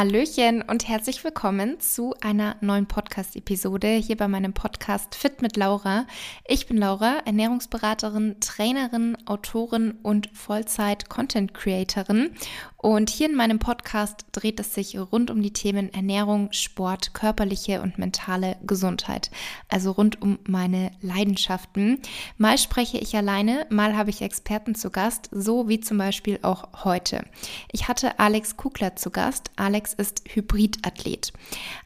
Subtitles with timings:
[0.00, 6.06] Hallöchen und herzlich willkommen zu einer neuen Podcast-Episode hier bei meinem Podcast Fit mit Laura.
[6.48, 12.30] Ich bin Laura, Ernährungsberaterin, Trainerin, Autorin und Vollzeit-Content-Creatorin
[12.82, 17.82] und hier in meinem Podcast dreht es sich rund um die Themen Ernährung, Sport, körperliche
[17.82, 19.30] und mentale Gesundheit.
[19.68, 22.00] Also rund um meine Leidenschaften.
[22.38, 26.68] Mal spreche ich alleine, mal habe ich Experten zu Gast, so wie zum Beispiel auch
[26.82, 27.26] heute.
[27.70, 29.50] Ich hatte Alex Kugler zu Gast.
[29.56, 31.34] Alex ist Hybridathlet.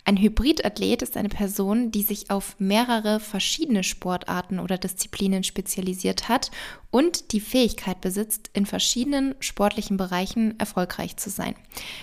[0.05, 6.53] Ein Hybridathlet ist eine Person, die sich auf mehrere verschiedene Sportarten oder Disziplinen spezialisiert hat
[6.95, 11.57] und die Fähigkeit besitzt, in verschiedenen sportlichen Bereichen erfolgreich zu sein.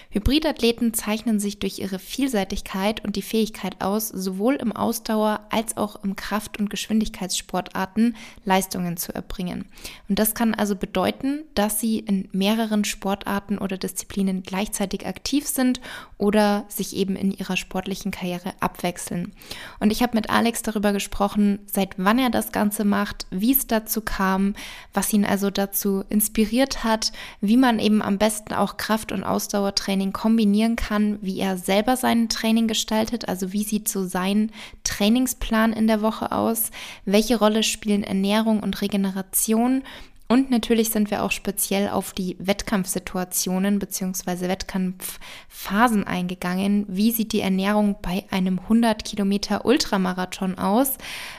[0.09, 6.03] Hybridathleten zeichnen sich durch ihre Vielseitigkeit und die Fähigkeit aus, sowohl im Ausdauer als auch
[6.03, 9.63] im Kraft- und Geschwindigkeitssportarten Leistungen zu erbringen.
[10.09, 15.79] Und das kann also bedeuten, dass sie in mehreren Sportarten oder Disziplinen gleichzeitig aktiv sind
[16.17, 19.31] oder sich eben in ihrer sportlichen Karriere abwechseln.
[19.79, 23.67] Und ich habe mit Alex darüber gesprochen, seit wann er das Ganze macht, wie es
[23.67, 24.53] dazu kam,
[24.93, 30.13] was ihn also dazu inspiriert hat, wie man eben am besten auch Kraft- und Ausdauertraining
[30.13, 34.51] kombinieren kann, wie er selber sein Training gestaltet, also wie sieht so sein
[34.83, 36.71] Trainingsplan in der Woche aus,
[37.05, 39.83] welche Rolle spielen Ernährung und Regeneration
[40.31, 44.47] und natürlich sind wir auch speziell auf die Wettkampfsituationen bzw.
[44.47, 46.85] Wettkampfphasen eingegangen.
[46.87, 50.93] Wie sieht die Ernährung bei einem 100 Kilometer Ultramarathon aus?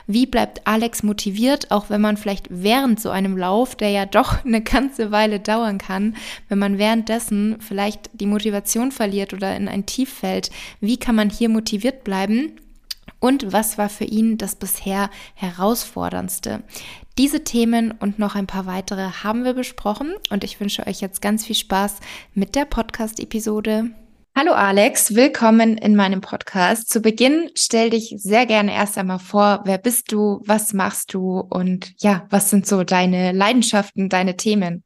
[0.05, 4.45] Wie bleibt Alex motiviert, auch wenn man vielleicht während so einem Lauf, der ja doch
[4.45, 6.15] eine ganze Weile dauern kann,
[6.47, 10.51] wenn man währenddessen vielleicht die Motivation verliert oder in ein Tief fällt?
[10.81, 12.59] Wie kann man hier motiviert bleiben?
[13.23, 16.61] Und was war für ihn das bisher herausforderndste?
[17.19, 21.21] Diese Themen und noch ein paar weitere haben wir besprochen und ich wünsche euch jetzt
[21.21, 21.99] ganz viel Spaß
[22.33, 23.91] mit der Podcast-Episode.
[24.35, 26.89] Hallo Alex, willkommen in meinem Podcast.
[26.89, 31.39] Zu Beginn stell dich sehr gerne erst einmal vor, wer bist du, was machst du
[31.39, 34.83] und ja, was sind so deine Leidenschaften, deine Themen?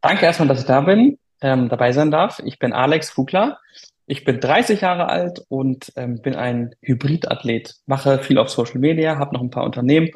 [0.00, 2.40] Danke erstmal, dass ich da bin, ähm, dabei sein darf.
[2.44, 3.58] Ich bin Alex Fugler.
[4.06, 9.18] Ich bin 30 Jahre alt und ähm, bin ein Hybridathlet, mache viel auf Social Media,
[9.18, 10.12] habe noch ein paar Unternehmen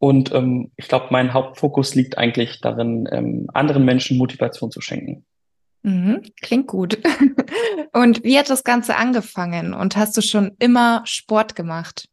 [0.00, 5.26] und ähm, ich glaube, mein Hauptfokus liegt eigentlich darin, ähm, anderen Menschen Motivation zu schenken.
[5.82, 6.98] Mhm, klingt gut.
[7.92, 9.74] Und wie hat das Ganze angefangen?
[9.74, 12.08] Und hast du schon immer Sport gemacht?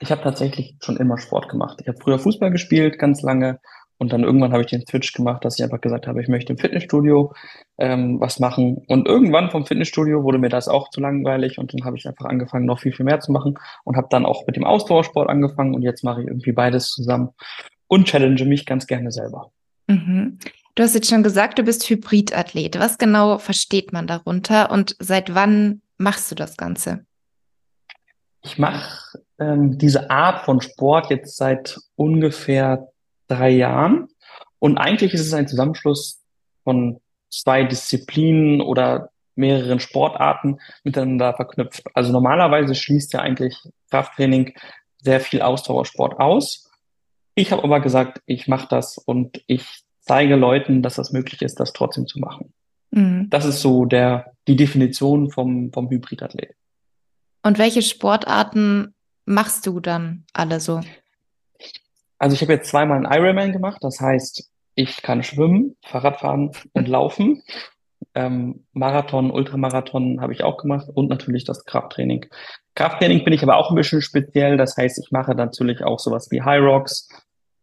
[0.00, 1.78] Ich habe tatsächlich schon immer Sport gemacht.
[1.80, 3.60] Ich habe früher Fußball gespielt, ganz lange,
[4.00, 6.54] und dann irgendwann habe ich den Switch gemacht, dass ich einfach gesagt habe, ich möchte
[6.54, 7.34] im Fitnessstudio
[7.76, 8.82] ähm, was machen.
[8.88, 12.24] Und irgendwann vom Fitnessstudio wurde mir das auch zu langweilig und dann habe ich einfach
[12.24, 15.74] angefangen, noch viel, viel mehr zu machen und habe dann auch mit dem Ausdauersport angefangen
[15.74, 17.28] und jetzt mache ich irgendwie beides zusammen
[17.88, 19.52] und challenge mich ganz gerne selber.
[19.86, 20.38] Mhm.
[20.76, 22.78] Du hast jetzt schon gesagt, du bist Hybridathlet.
[22.78, 27.04] Was genau versteht man darunter und seit wann machst du das Ganze?
[28.42, 32.89] Ich mache ähm, diese Art von Sport jetzt seit ungefähr
[33.30, 34.08] drei Jahren.
[34.58, 36.22] Und eigentlich ist es ein Zusammenschluss
[36.64, 41.84] von zwei Disziplinen oder mehreren Sportarten miteinander verknüpft.
[41.94, 43.56] Also normalerweise schließt ja eigentlich
[43.90, 44.54] Krafttraining
[44.98, 46.70] sehr viel Ausdauersport aus.
[47.34, 51.60] Ich habe aber gesagt, ich mache das und ich zeige Leuten, dass das möglich ist,
[51.60, 52.52] das trotzdem zu machen.
[52.90, 53.28] Mhm.
[53.30, 56.54] Das ist so der, die Definition vom, vom Hybridathlet.
[57.42, 60.80] Und welche Sportarten machst du dann alle so?
[62.20, 66.86] Also ich habe jetzt zweimal einen Ironman gemacht, das heißt, ich kann schwimmen, Fahrradfahren und
[66.86, 67.42] laufen.
[68.14, 72.26] Ähm, Marathon, Ultramarathon habe ich auch gemacht und natürlich das Krafttraining.
[72.74, 76.30] Krafttraining bin ich aber auch ein bisschen speziell, das heißt, ich mache natürlich auch sowas
[76.30, 77.08] wie High Rocks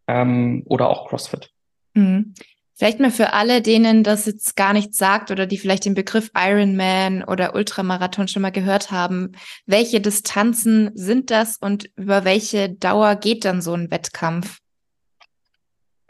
[0.06, 1.50] ähm, oder auch CrossFit.
[1.94, 2.34] Mhm.
[2.78, 6.30] Vielleicht mal für alle, denen das jetzt gar nichts sagt oder die vielleicht den Begriff
[6.36, 9.32] Ironman oder Ultramarathon schon mal gehört haben.
[9.66, 14.60] Welche Distanzen sind das und über welche Dauer geht dann so ein Wettkampf?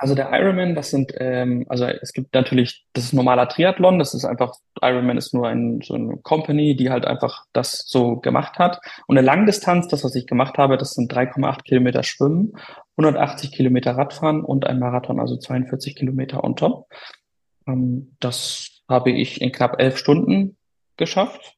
[0.01, 4.15] Also der Ironman, das sind, ähm, also es gibt natürlich, das ist normaler Triathlon, das
[4.15, 8.61] ist einfach, Ironman ist nur ein, so eine Company, die halt einfach das so gemacht
[8.61, 8.81] hat.
[9.09, 12.53] Und eine Langdistanz, das, was ich gemacht habe, das sind 3,8 Kilometer Schwimmen,
[12.97, 16.87] 180 Kilometer Radfahren und ein Marathon, also 42 Kilometer on top.
[17.67, 20.57] Ähm, das habe ich in knapp elf Stunden
[20.97, 21.57] geschafft.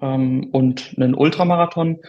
[0.00, 2.00] Ähm, und ein Ultramarathon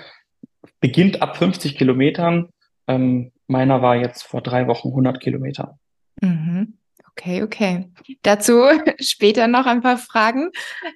[0.79, 2.49] beginnt ab 50 Kilometern.
[2.87, 5.79] Ähm, Meiner war jetzt vor drei Wochen 100 Kilometer.
[6.21, 6.77] Mhm.
[7.17, 7.89] Okay, okay.
[8.21, 8.63] Dazu
[8.99, 10.51] später noch ein paar Fragen.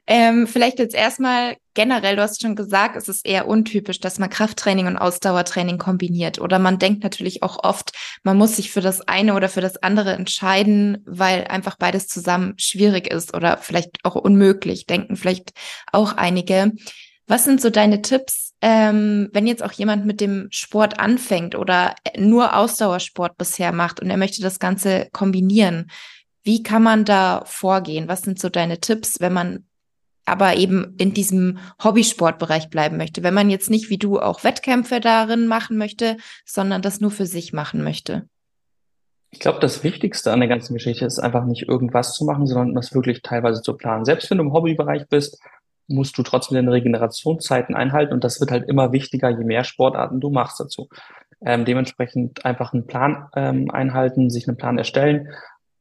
[0.06, 4.30] Ähm, vielleicht jetzt erstmal generell, du hast schon gesagt, es ist eher untypisch, dass man
[4.30, 6.40] Krafttraining und Ausdauertraining kombiniert.
[6.40, 7.94] Oder man denkt natürlich auch oft,
[8.24, 12.54] man muss sich für das eine oder für das andere entscheiden, weil einfach beides zusammen
[12.58, 15.54] schwierig ist oder vielleicht auch unmöglich, denken vielleicht
[15.92, 16.72] auch einige.
[17.28, 21.96] Was sind so deine Tipps, ähm, wenn jetzt auch jemand mit dem Sport anfängt oder
[22.18, 25.90] nur Ausdauersport bisher macht und er möchte das Ganze kombinieren?
[26.44, 28.08] Wie kann man da vorgehen?
[28.08, 29.66] Was sind so deine Tipps, wenn man
[30.26, 35.00] aber eben in diesem Hobbysportbereich bleiben möchte, wenn man jetzt nicht wie du auch Wettkämpfe
[35.00, 38.28] darin machen möchte, sondern das nur für sich machen möchte?
[39.32, 42.76] Ich glaube, das Wichtigste an der ganzen Geschichte ist einfach nicht irgendwas zu machen, sondern
[42.76, 44.04] das wirklich teilweise zu planen.
[44.04, 45.42] Selbst wenn du im Hobbybereich bist,
[45.94, 50.20] musst du trotzdem deine Regenerationszeiten einhalten und das wird halt immer wichtiger, je mehr Sportarten
[50.20, 50.90] du machst dazu.
[51.44, 55.30] Ähm, dementsprechend einfach einen Plan ähm, einhalten, sich einen Plan erstellen.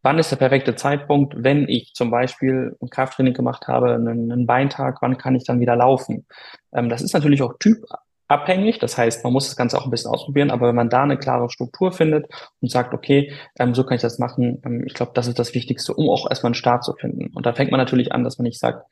[0.02, 4.46] Wann ist der perfekte Zeitpunkt, wenn ich zum Beispiel ein Krafttraining gemacht habe, einen, einen
[4.46, 6.26] Beintag, wann kann ich dann wieder laufen?
[6.72, 10.10] Ähm, das ist natürlich auch typabhängig, das heißt, man muss das Ganze auch ein bisschen
[10.10, 12.26] ausprobieren, aber wenn man da eine klare Struktur findet
[12.62, 15.54] und sagt, okay, ähm, so kann ich das machen, ähm, ich glaube, das ist das
[15.54, 17.26] Wichtigste, um auch erstmal einen Start zu finden.
[17.34, 18.86] Und da fängt man natürlich an, dass man nicht sagt,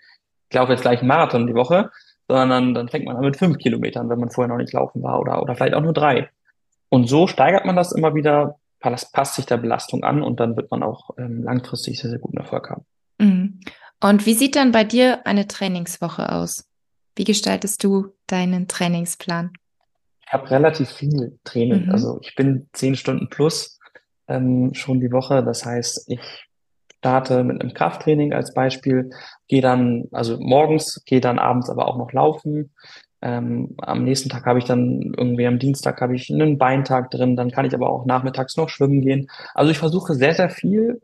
[0.48, 1.90] ich laufe jetzt gleich einen Marathon die Woche,
[2.28, 5.20] sondern dann fängt man an mit fünf Kilometern, wenn man vorher noch nicht laufen war
[5.20, 6.30] oder, oder vielleicht auch nur drei.
[6.88, 10.70] Und so steigert man das immer wieder, passt sich der Belastung an und dann wird
[10.70, 12.84] man auch ähm, langfristig sehr, sehr guten Erfolg haben.
[13.18, 13.60] Mhm.
[14.00, 16.68] Und wie sieht dann bei dir eine Trainingswoche aus?
[17.16, 19.52] Wie gestaltest du deinen Trainingsplan?
[20.24, 21.86] Ich habe relativ viel Training.
[21.86, 21.92] Mhm.
[21.92, 23.78] Also ich bin zehn Stunden plus
[24.28, 25.42] ähm, schon die Woche.
[25.42, 26.47] Das heißt, ich
[26.98, 29.10] starte mit einem Krafttraining als Beispiel,
[29.46, 32.74] gehe dann, also morgens, gehe dann abends aber auch noch laufen.
[33.20, 37.36] Ähm, am nächsten Tag habe ich dann irgendwie am Dienstag habe ich einen Beintag drin,
[37.36, 39.28] dann kann ich aber auch nachmittags noch schwimmen gehen.
[39.54, 41.00] Also ich versuche sehr, sehr viel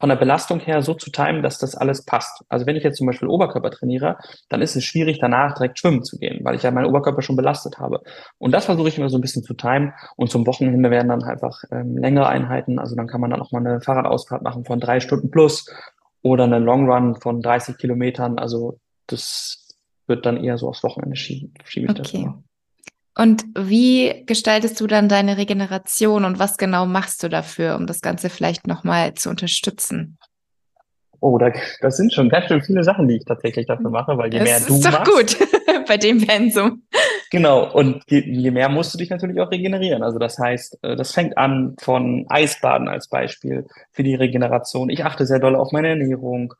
[0.00, 2.42] von der Belastung her so zu timen, dass das alles passt.
[2.48, 4.16] Also wenn ich jetzt zum Beispiel Oberkörper trainiere,
[4.48, 7.36] dann ist es schwierig, danach direkt schwimmen zu gehen, weil ich ja meinen Oberkörper schon
[7.36, 8.00] belastet habe.
[8.38, 9.92] Und das versuche ich immer so ein bisschen zu timen.
[10.16, 12.78] Und zum Wochenende werden dann einfach ähm, längere Einheiten.
[12.78, 15.66] Also dann kann man dann auch mal eine Fahrradausfahrt machen von drei Stunden plus
[16.22, 18.38] oder eine Long Run von 30 Kilometern.
[18.38, 19.76] Also das
[20.06, 21.52] wird dann eher so aufs Wochenende schieben.
[21.64, 22.32] Schiebe ich okay.
[23.20, 28.00] Und wie gestaltest du dann deine Regeneration und was genau machst du dafür, um das
[28.00, 30.16] Ganze vielleicht nochmal zu unterstützen?
[31.20, 31.52] Oh, da,
[31.82, 34.48] das sind schon ganz schön viele Sachen, die ich tatsächlich dafür mache, weil je das
[34.48, 34.86] mehr du machst.
[34.86, 36.84] Das ist doch gut bei dem Pensum.
[37.30, 40.02] Genau, und je, je, mehr musst du dich natürlich auch regenerieren.
[40.02, 44.88] Also das heißt, äh, das fängt an von Eisbaden als Beispiel für die Regeneration.
[44.88, 46.54] Ich achte sehr doll auf meine Ernährung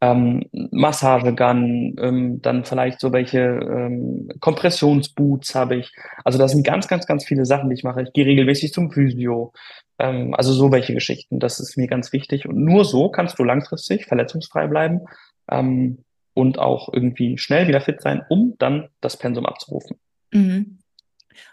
[0.00, 5.92] ähm, Massagegun, ähm, dann vielleicht so welche ähm, Kompressionsboots habe ich.
[6.24, 8.02] Also das sind ganz, ganz, ganz viele Sachen, die ich mache.
[8.02, 9.52] Ich gehe regelmäßig zum Physio.
[9.98, 12.48] Ähm, also so welche Geschichten, das ist mir ganz wichtig.
[12.48, 15.02] Und nur so kannst du langfristig verletzungsfrei bleiben
[15.50, 15.98] ähm,
[16.32, 19.98] und auch irgendwie schnell wieder fit sein, um dann das Pensum abzurufen.
[20.32, 20.78] Mhm.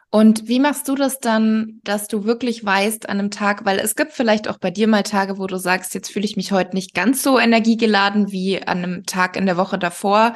[0.09, 3.95] Und wie machst du das dann, dass du wirklich weißt an einem Tag, weil es
[3.95, 6.75] gibt vielleicht auch bei dir mal Tage, wo du sagst, jetzt fühle ich mich heute
[6.75, 10.33] nicht ganz so energiegeladen wie an einem Tag in der Woche davor.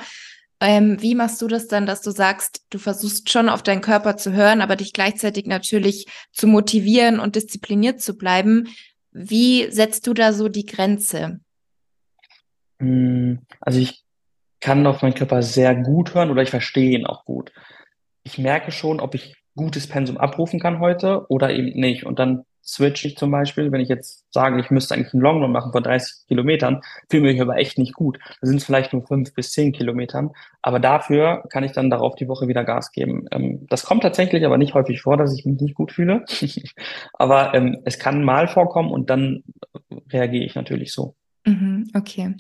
[0.60, 4.18] Ähm, wie machst du das dann, dass du sagst, du versuchst schon auf deinen Körper
[4.18, 8.68] zu hören, aber dich gleichzeitig natürlich zu motivieren und diszipliniert zu bleiben?
[9.12, 11.40] Wie setzt du da so die Grenze?
[12.80, 14.04] Hm, also ich
[14.60, 17.52] kann auf meinen Körper sehr gut hören oder ich verstehe ihn auch gut.
[18.24, 22.06] Ich merke schon, ob ich gutes Pensum abrufen kann heute oder eben nicht.
[22.06, 25.52] Und dann switch ich zum Beispiel, wenn ich jetzt sage, ich müsste eigentlich einen Longrun
[25.52, 28.20] machen von 30 Kilometern, fühle mich aber echt nicht gut.
[28.40, 30.32] Da sind es vielleicht nur fünf bis zehn Kilometern.
[30.62, 33.26] Aber dafür kann ich dann darauf die Woche wieder Gas geben.
[33.32, 36.24] Ähm, das kommt tatsächlich aber nicht häufig vor, dass ich mich nicht gut fühle.
[37.14, 39.44] aber ähm, es kann mal vorkommen und dann
[40.12, 41.16] reagiere ich natürlich so.
[41.46, 42.36] Mhm, okay.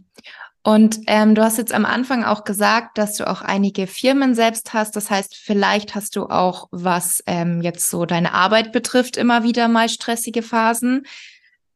[0.64, 4.74] Und ähm, du hast jetzt am Anfang auch gesagt, dass du auch einige Firmen selbst
[4.74, 4.96] hast.
[4.96, 9.68] Das heißt, vielleicht hast du auch, was ähm, jetzt so deine Arbeit betrifft, immer wieder
[9.68, 11.08] mal stressige Phasen.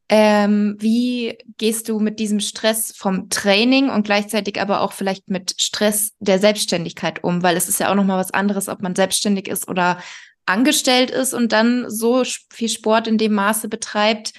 [0.08, 5.54] Ähm, wie gehst du mit diesem Stress vom Training und gleichzeitig aber auch vielleicht mit
[5.60, 7.42] Stress der Selbstständigkeit um?
[7.42, 9.98] Weil es ist ja auch nochmal was anderes, ob man selbstständig ist oder
[10.46, 14.32] angestellt ist und dann so viel Sport in dem Maße betreibt.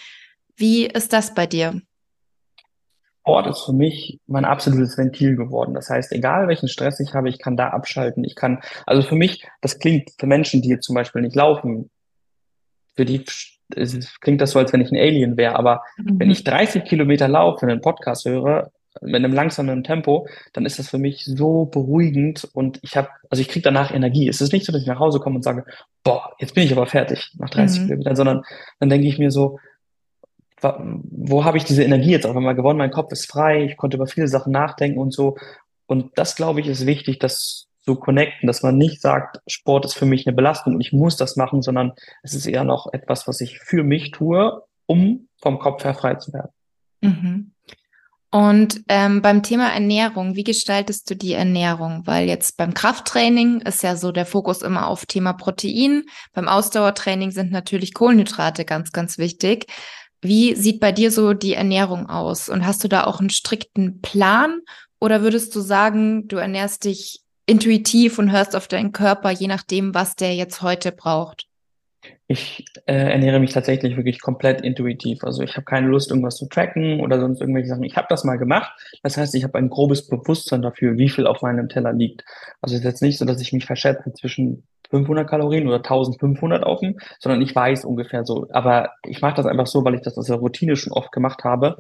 [0.56, 1.82] Wie ist das bei dir?
[3.28, 5.74] Sport ist für mich mein absolutes Ventil geworden.
[5.74, 8.24] Das heißt, egal welchen Stress ich habe, ich kann da abschalten.
[8.24, 11.90] Ich kann, also für mich, das klingt für Menschen, die jetzt zum Beispiel nicht laufen,
[12.96, 13.26] für die
[14.22, 15.58] klingt das so, als wenn ich ein Alien wäre.
[15.58, 16.22] Aber mhm.
[16.22, 20.80] wenn ich 30 Kilometer laufe und einen Podcast höre, mit einem langsamen Tempo, dann ist
[20.80, 24.28] das für mich so beruhigend und ich habe, also ich kriege danach Energie.
[24.28, 25.66] Es ist nicht so, dass ich nach Hause komme und sage,
[26.04, 27.86] boah, jetzt bin ich aber fertig nach 30 mhm.
[27.88, 28.44] Kilometern, sondern
[28.80, 29.60] dann denke ich mir so,
[30.62, 32.80] wo habe ich diese Energie jetzt auf einmal gewonnen?
[32.80, 35.38] Mein Kopf ist frei, ich konnte über viele Sachen nachdenken und so.
[35.86, 39.94] Und das, glaube ich, ist wichtig, das zu connecten, dass man nicht sagt, Sport ist
[39.94, 43.28] für mich eine Belastung und ich muss das machen, sondern es ist eher noch etwas,
[43.28, 46.52] was ich für mich tue, um vom Kopf her frei zu werden.
[47.02, 47.52] Mhm.
[48.30, 52.02] Und ähm, beim Thema Ernährung, wie gestaltest du die Ernährung?
[52.06, 56.04] Weil jetzt beim Krafttraining ist ja so der Fokus immer auf Thema Protein.
[56.34, 59.68] Beim Ausdauertraining sind natürlich Kohlenhydrate ganz, ganz wichtig.
[60.22, 62.50] Wie sieht bei dir so die Ernährung aus?
[62.50, 64.62] Und hast du da auch einen strikten Plan?
[65.00, 69.94] Oder würdest du sagen, du ernährst dich intuitiv und hörst auf deinen Körper, je nachdem,
[69.94, 71.46] was der jetzt heute braucht?
[72.28, 75.24] Ich äh, ernähre mich tatsächlich wirklich komplett intuitiv.
[75.24, 77.84] Also ich habe keine Lust, irgendwas zu tracken oder sonst irgendwelche Sachen.
[77.84, 78.72] Ich habe das mal gemacht.
[79.04, 82.26] Das heißt, ich habe ein grobes Bewusstsein dafür, wie viel auf meinem Teller liegt.
[82.62, 86.64] Also es ist jetzt nicht so, dass ich mich verschätze zwischen 500 Kalorien oder 1500
[86.64, 88.48] auf dem, sondern ich weiß ungefähr so.
[88.52, 91.44] Aber ich mache das einfach so, weil ich das aus der Routine schon oft gemacht
[91.44, 91.78] habe.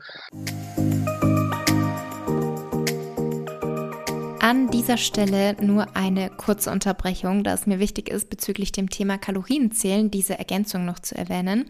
[4.48, 9.18] An dieser Stelle nur eine kurze Unterbrechung, da es mir wichtig ist, bezüglich dem Thema
[9.18, 11.66] Kalorienzählen diese Ergänzung noch zu erwähnen.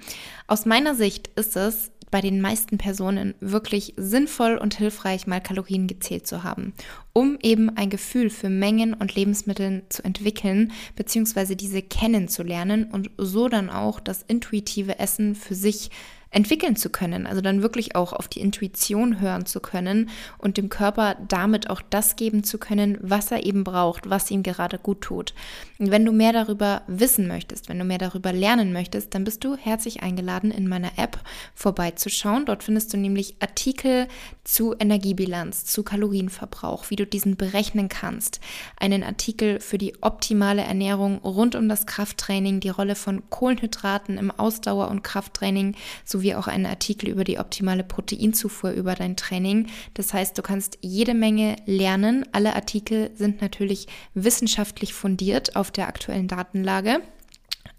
[0.46, 5.88] Aus meiner Sicht ist es bei den meisten Personen wirklich sinnvoll und hilfreich, mal Kalorien
[5.88, 6.74] gezählt zu haben,
[7.14, 13.50] um eben ein Gefühl für Mengen und Lebensmitteln zu entwickeln, beziehungsweise diese kennenzulernen und so
[13.50, 15.90] dann auch das intuitive Essen für sich
[16.32, 20.70] entwickeln zu können, also dann wirklich auch auf die Intuition hören zu können und dem
[20.70, 25.02] Körper damit auch das geben zu können, was er eben braucht, was ihm gerade gut
[25.02, 25.34] tut.
[25.80, 29.44] Und wenn du mehr darüber wissen möchtest, wenn du mehr darüber lernen möchtest, dann bist
[29.44, 31.20] du herzlich eingeladen, in meiner App
[31.56, 32.46] vorbeizuschauen.
[32.46, 34.08] Dort findest du nämlich Artikel
[34.44, 38.40] zu Energiebilanz, zu Kalorienverbrauch, wie du diesen berechnen kannst,
[38.80, 44.32] einen Artikel für die optimale Ernährung rund um das Krafttraining, die Rolle von Kohlenhydraten im
[44.32, 49.68] Ausdauer- und Krafttraining, so sowie auch einen Artikel über die optimale Proteinzufuhr über dein Training.
[49.94, 52.26] Das heißt, du kannst jede Menge lernen.
[52.32, 57.02] Alle Artikel sind natürlich wissenschaftlich fundiert auf der aktuellen Datenlage.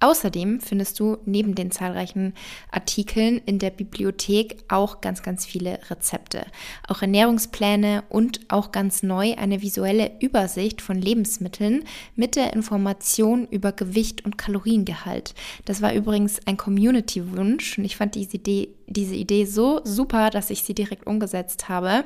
[0.00, 2.35] Außerdem findest du neben den zahlreichen
[2.71, 6.47] Artikeln in der Bibliothek auch ganz, ganz viele Rezepte,
[6.87, 13.73] auch Ernährungspläne und auch ganz neu eine visuelle Übersicht von Lebensmitteln mit der Information über
[13.73, 15.35] Gewicht und Kaloriengehalt.
[15.64, 20.50] Das war übrigens ein Community-Wunsch und ich fand diese Idee, diese Idee so super, dass
[20.50, 22.04] ich sie direkt umgesetzt habe.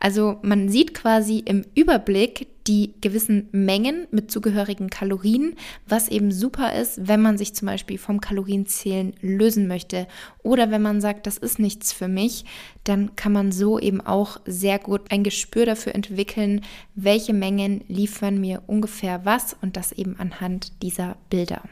[0.00, 5.56] Also man sieht quasi im Überblick die gewissen Mengen mit zugehörigen Kalorien,
[5.86, 10.06] was eben super ist, wenn man sich zum Beispiel vom Kalorienzählen lösen möchte
[10.42, 12.44] oder wenn man sagt, das ist nichts für mich,
[12.84, 16.60] dann kann man so eben auch sehr gut ein Gespür dafür entwickeln,
[16.94, 21.62] welche Mengen liefern mir ungefähr was und das eben anhand dieser Bilder.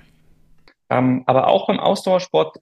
[0.88, 2.58] Ähm, aber auch beim Ausdauersport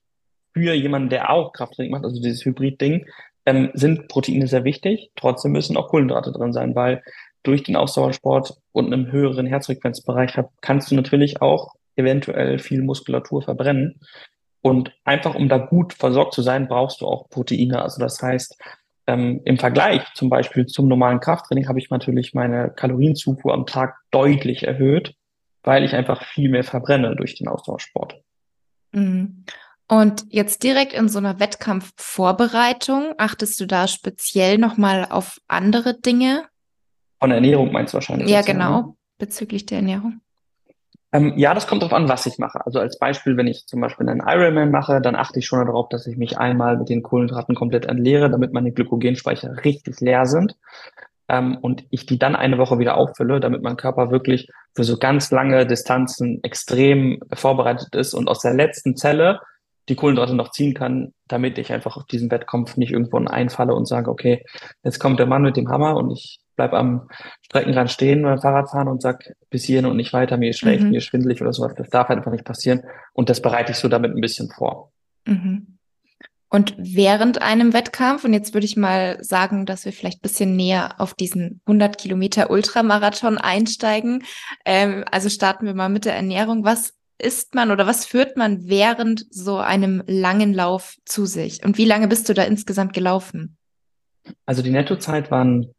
[0.55, 3.07] für jemanden, der auch Krafttraining macht, also dieses Hybrid-Ding,
[3.45, 5.11] ähm, sind Proteine sehr wichtig.
[5.17, 7.03] Trotzdem müssen auch Kohlenhydrate drin sein, weil
[7.43, 14.01] durch den Ausdauersport und einem höheren Herzfrequenzbereich kannst du natürlich auch eventuell viel Muskulatur verbrennen.
[14.63, 17.83] Und einfach um da gut versorgt zu sein, brauchst du auch Proteine.
[17.83, 18.57] Also das heißt,
[19.07, 23.97] ähm, im Vergleich zum Beispiel zum normalen Krafttraining habe ich natürlich meine Kalorienzufuhr am Tag
[24.11, 25.15] deutlich erhöht,
[25.63, 28.17] weil ich einfach viel mehr verbrenne durch den Ausdauersport.
[28.93, 29.45] Mhm.
[29.89, 36.45] Und jetzt direkt in so einer Wettkampfvorbereitung, achtest du da speziell nochmal auf andere Dinge?
[37.21, 38.29] Von der Ernährung meinst du wahrscheinlich.
[38.29, 38.95] Ja, genau, ne?
[39.19, 40.21] bezüglich der Ernährung.
[41.13, 42.65] Ähm, ja, das kommt darauf an, was ich mache.
[42.67, 45.89] Also als Beispiel, wenn ich zum Beispiel einen Ironman mache, dann achte ich schon darauf,
[45.89, 50.57] dass ich mich einmal mit den Kohlenhydraten komplett entleere, damit meine Glykogenspeicher richtig leer sind.
[51.29, 54.99] Ähm, und ich die dann eine Woche wieder auffülle, damit mein Körper wirklich für so
[54.99, 59.41] ganz lange Distanzen extrem vorbereitet ist und aus der letzten Zelle
[59.89, 63.87] die Kohlenhydrate noch ziehen kann, damit ich einfach auf diesen Wettkampf nicht irgendwo einfalle und
[63.87, 64.45] sage, okay,
[64.83, 67.09] jetzt kommt der Mann mit dem Hammer und ich bleib am
[67.43, 70.91] Streckenrand stehen beim Fahrradfahren und sag bis hierhin und nicht weiter, mir ist schlecht, mhm.
[70.91, 71.75] mir ist schwindelig oder sowas.
[71.77, 72.83] Das darf halt einfach nicht passieren.
[73.13, 74.93] Und das bereite ich so damit ein bisschen vor.
[75.27, 75.79] Mhm.
[76.49, 80.55] Und während einem Wettkampf, und jetzt würde ich mal sagen, dass wir vielleicht ein bisschen
[80.55, 84.23] näher auf diesen 100 Kilometer Ultramarathon einsteigen.
[84.65, 86.65] Ähm, also starten wir mal mit der Ernährung.
[86.65, 91.65] Was isst man oder was führt man während so einem langen Lauf zu sich?
[91.65, 93.57] Und wie lange bist du da insgesamt gelaufen?
[94.47, 95.75] Also die Nettozeit waren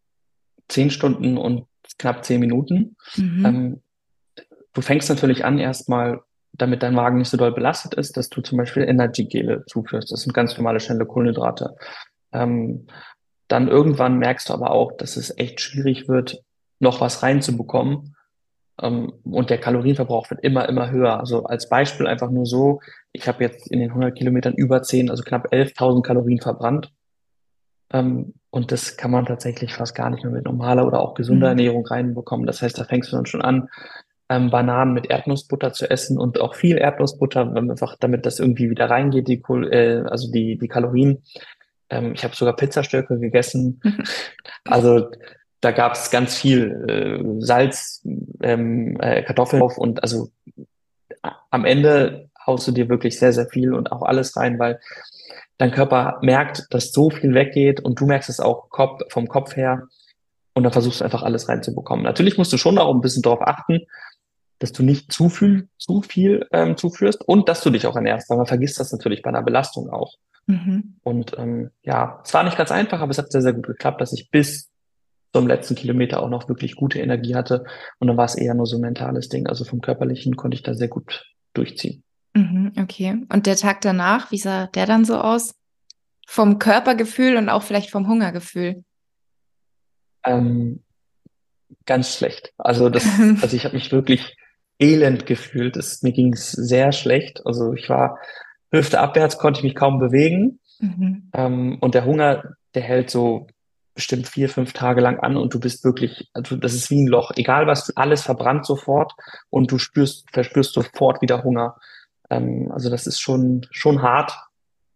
[0.67, 1.65] zehn Stunden und
[1.97, 2.95] knapp zehn Minuten.
[3.15, 3.45] Mhm.
[3.45, 3.81] Ähm,
[4.73, 6.21] du fängst natürlich an erstmal,
[6.53, 10.11] damit dein Magen nicht so doll belastet ist, dass du zum Beispiel Energy-Gele zuführst.
[10.11, 11.75] Das sind ganz normale schnelle Kohlenhydrate.
[12.31, 12.87] Ähm,
[13.47, 16.41] dann irgendwann merkst du aber auch, dass es echt schwierig wird,
[16.79, 18.14] noch was reinzubekommen
[18.77, 21.19] und der Kalorienverbrauch wird immer, immer höher.
[21.19, 22.81] Also als Beispiel einfach nur so,
[23.13, 26.91] ich habe jetzt in den 100 Kilometern über 10, also knapp 11.000 Kalorien verbrannt.
[27.93, 31.47] Ähm, und das kann man tatsächlich fast gar nicht mehr mit normaler oder auch gesunder
[31.47, 31.59] mhm.
[31.59, 32.45] Ernährung reinbekommen.
[32.45, 33.69] Das heißt, da fängst du dann schon an,
[34.29, 38.89] ähm, Bananen mit Erdnussbutter zu essen und auch viel Erdnussbutter, einfach damit das irgendwie wieder
[38.89, 39.41] reingeht, die,
[39.71, 41.23] äh, also die, die Kalorien.
[41.89, 43.81] Ähm, ich habe sogar Pizzastücke gegessen.
[44.65, 45.09] also
[45.65, 48.03] da gab es ganz viel äh, Salz,
[48.43, 50.29] ähm, äh, Kartoffeln drauf und also
[51.49, 54.79] am Ende haust du dir wirklich sehr, sehr viel und auch alles rein, weil
[55.57, 59.55] dein Körper merkt, dass so viel weggeht und du merkst es auch Kopf, vom Kopf
[59.55, 59.87] her
[60.53, 62.05] und dann versuchst du einfach alles reinzubekommen.
[62.05, 63.87] Natürlich musst du schon auch ein bisschen darauf achten,
[64.59, 68.29] dass du nicht zu viel, zu viel ähm, zuführst und dass du dich auch ernährst,
[68.29, 70.13] weil man vergisst das natürlich bei einer Belastung auch.
[70.45, 70.97] Mhm.
[71.01, 73.99] Und ähm, ja, es war nicht ganz einfach, aber es hat sehr, sehr gut geklappt,
[73.99, 74.69] dass ich bis
[75.35, 77.65] zum letzten Kilometer auch noch wirklich gute Energie hatte.
[77.99, 79.47] Und dann war es eher nur so ein mentales Ding.
[79.47, 82.05] Also vom Körperlichen konnte ich da sehr gut durchziehen.
[82.33, 83.17] Mhm, okay.
[83.27, 85.53] Und der Tag danach, wie sah der dann so aus?
[86.25, 88.85] Vom Körpergefühl und auch vielleicht vom Hungergefühl?
[90.23, 90.81] Ähm,
[91.85, 92.53] ganz schlecht.
[92.57, 93.03] Also das,
[93.41, 94.37] also ich habe mich wirklich
[94.79, 95.75] elend gefühlt.
[95.75, 97.45] Es, mir ging es sehr schlecht.
[97.45, 98.19] Also ich war
[98.71, 100.61] Hüfte abwärts, konnte ich mich kaum bewegen.
[100.79, 101.29] Mhm.
[101.33, 103.47] Ähm, und der Hunger, der hält so
[103.95, 107.07] bestimmt vier, fünf Tage lang an und du bist wirklich, also das ist wie ein
[107.07, 107.31] Loch.
[107.35, 109.13] Egal was, alles verbrannt sofort
[109.49, 111.77] und du spürst, verspürst sofort wieder Hunger.
[112.29, 114.37] Ähm, also das ist schon, schon hart.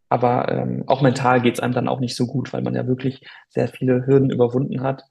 [0.09, 3.21] Aber ähm, auch mental geht's einem dann auch nicht so gut, weil man ja wirklich
[3.47, 5.03] sehr viele Hürden überwunden hat.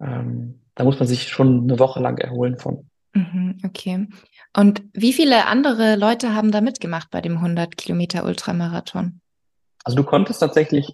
[0.00, 2.88] Ähm, da muss man sich schon eine Woche lang erholen von.
[3.12, 4.08] Mhm, okay.
[4.56, 9.20] Und wie viele andere Leute haben da mitgemacht bei dem 100 Kilometer Ultramarathon?
[9.84, 10.90] Also du konntest tatsächlich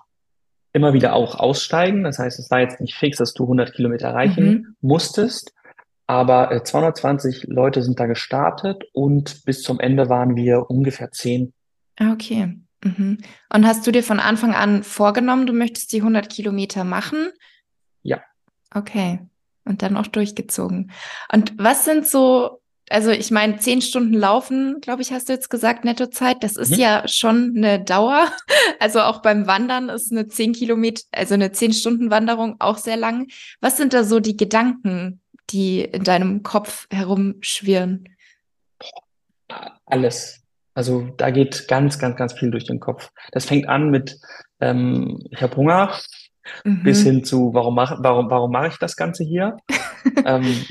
[0.72, 2.04] immer wieder auch aussteigen.
[2.04, 4.76] Das heißt, es war jetzt nicht fix, dass du 100 Kilometer erreichen mhm.
[4.80, 5.52] musstest.
[6.06, 11.52] Aber äh, 220 Leute sind da gestartet und bis zum Ende waren wir ungefähr zehn.
[11.98, 12.58] Ah, okay.
[12.82, 13.18] Mhm.
[13.52, 17.28] Und hast du dir von Anfang an vorgenommen, du möchtest die 100 Kilometer machen?
[18.02, 18.20] Ja.
[18.74, 19.20] Okay.
[19.64, 20.90] Und dann auch durchgezogen.
[21.32, 22.59] Und was sind so,
[22.90, 26.72] also ich meine, zehn Stunden laufen, glaube ich, hast du jetzt gesagt, Nettozeit, das ist
[26.72, 26.78] mhm.
[26.78, 28.26] ja schon eine Dauer.
[28.78, 32.96] Also auch beim Wandern ist eine zehn Kilometer, also eine zehn Stunden Wanderung auch sehr
[32.96, 33.26] lang.
[33.60, 38.08] Was sind da so die Gedanken, die in deinem Kopf herumschwirren?
[39.84, 40.42] Alles.
[40.72, 43.10] Also da geht ganz, ganz, ganz viel durch den Kopf.
[43.32, 44.18] Das fängt an mit,
[44.60, 45.92] ähm, ich habe Hunger,
[46.64, 46.82] mhm.
[46.82, 49.58] bis hin zu, warum mache warum, warum mache ich das Ganze hier?
[50.24, 50.64] ähm,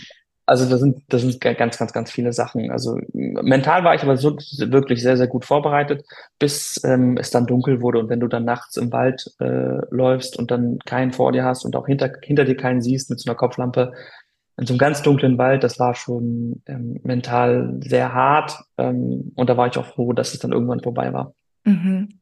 [0.49, 2.71] also das sind, das sind ganz, ganz, ganz viele Sachen.
[2.71, 6.03] Also mental war ich aber so wirklich sehr, sehr gut vorbereitet,
[6.39, 10.39] bis ähm, es dann dunkel wurde und wenn du dann nachts im Wald äh, läufst
[10.39, 13.29] und dann keinen vor dir hast und auch hinter, hinter dir keinen siehst mit so
[13.29, 13.93] einer Kopflampe,
[14.57, 18.57] in so einem ganz dunklen Wald, das war schon ähm, mental sehr hart.
[18.79, 21.33] Ähm, und da war ich auch froh, dass es dann irgendwann vorbei war.
[21.63, 22.18] Mhm.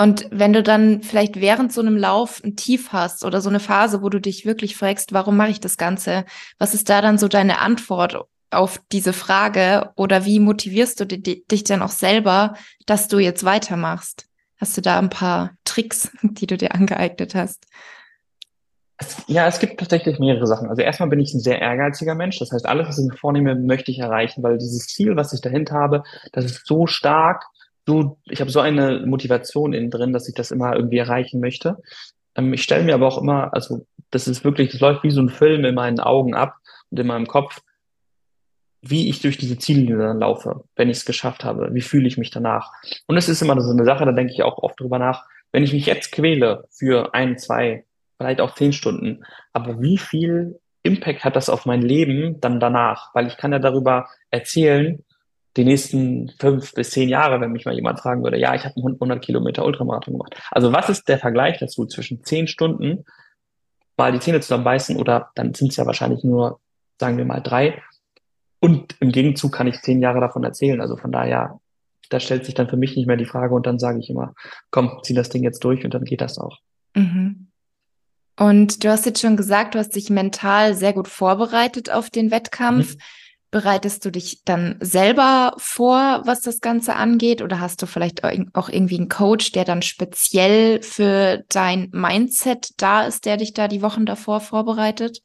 [0.00, 3.60] Und wenn du dann vielleicht während so einem Lauf ein Tief hast oder so eine
[3.60, 6.24] Phase, wo du dich wirklich fragst, warum mache ich das Ganze?
[6.58, 9.90] Was ist da dann so deine Antwort auf diese Frage?
[9.96, 12.54] Oder wie motivierst du dich dann auch selber,
[12.86, 14.24] dass du jetzt weitermachst?
[14.56, 17.66] Hast du da ein paar Tricks, die du dir angeeignet hast?
[19.26, 20.70] Ja, es gibt tatsächlich mehrere Sachen.
[20.70, 22.38] Also erstmal bin ich ein sehr ehrgeiziger Mensch.
[22.38, 25.42] Das heißt, alles, was ich mir vornehme, möchte ich erreichen, weil dieses Ziel, was ich
[25.42, 27.44] dahinter habe, das ist so stark,
[27.86, 31.78] so, ich habe so eine Motivation innen drin, dass ich das immer irgendwie erreichen möchte.
[32.36, 35.20] Ähm, ich stelle mir aber auch immer, also das ist wirklich, das läuft wie so
[35.20, 36.56] ein Film in meinen Augen ab
[36.90, 37.60] und in meinem Kopf,
[38.82, 42.16] wie ich durch diese Ziele dann laufe, wenn ich es geschafft habe, wie fühle ich
[42.16, 42.72] mich danach.
[43.06, 45.64] Und es ist immer so eine Sache, da denke ich auch oft drüber nach, wenn
[45.64, 47.84] ich mich jetzt quäle für ein, zwei,
[48.16, 53.14] vielleicht auch zehn Stunden, aber wie viel Impact hat das auf mein Leben dann danach?
[53.14, 55.04] Weil ich kann ja darüber erzählen,
[55.56, 58.76] die nächsten fünf bis zehn Jahre, wenn mich mal jemand fragen würde, ja, ich habe
[58.76, 60.40] einen 100 Kilometer Ultramarathon gemacht.
[60.50, 63.04] Also was ist der Vergleich dazu zwischen zehn Stunden
[63.96, 66.60] mal die Zähne zusammenbeißen oder dann sind es ja wahrscheinlich nur,
[66.98, 67.82] sagen wir mal, drei.
[68.58, 70.80] Und im Gegenzug kann ich zehn Jahre davon erzählen.
[70.80, 71.60] Also von daher,
[72.08, 74.34] da stellt sich dann für mich nicht mehr die Frage und dann sage ich immer,
[74.70, 76.58] komm, zieh das Ding jetzt durch und dann geht das auch.
[76.94, 77.48] Mhm.
[78.38, 82.30] Und du hast jetzt schon gesagt, du hast dich mental sehr gut vorbereitet auf den
[82.30, 82.94] Wettkampf.
[82.94, 83.00] Mhm.
[83.50, 87.42] Bereitest du dich dann selber vor, was das Ganze angeht?
[87.42, 93.02] Oder hast du vielleicht auch irgendwie einen Coach, der dann speziell für dein Mindset da
[93.02, 95.20] ist, der dich da die Wochen davor vorbereitet?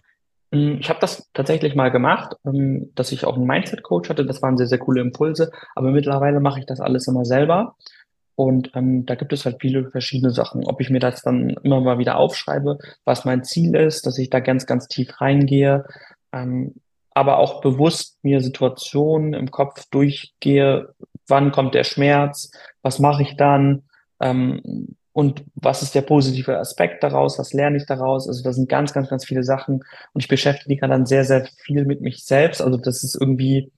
[0.52, 4.26] Mm, ich habe das tatsächlich mal gemacht, ähm, dass ich auch einen Mindset-Coach hatte.
[4.26, 5.52] Das waren sehr, sehr coole Impulse.
[5.76, 7.76] Aber mittlerweile mache ich das alles immer selber.
[8.36, 10.66] Und ähm, da gibt es halt viele verschiedene Sachen.
[10.66, 14.30] Ob ich mir das dann immer mal wieder aufschreibe, was mein Ziel ist, dass ich
[14.30, 15.86] da ganz, ganz tief reingehe.
[16.34, 16.76] Ähm,
[17.16, 20.94] aber auch bewusst mir Situationen im Kopf durchgehe,
[21.28, 22.52] wann kommt der Schmerz,
[22.82, 23.84] was mache ich dann?
[24.20, 28.28] Ähm, und was ist der positive Aspekt daraus, was lerne ich daraus.
[28.28, 29.76] Also das sind ganz, ganz, ganz viele Sachen.
[29.76, 32.62] Und ich beschäftige mich dann sehr, sehr viel mit mich selbst.
[32.62, 33.72] Also das ist irgendwie,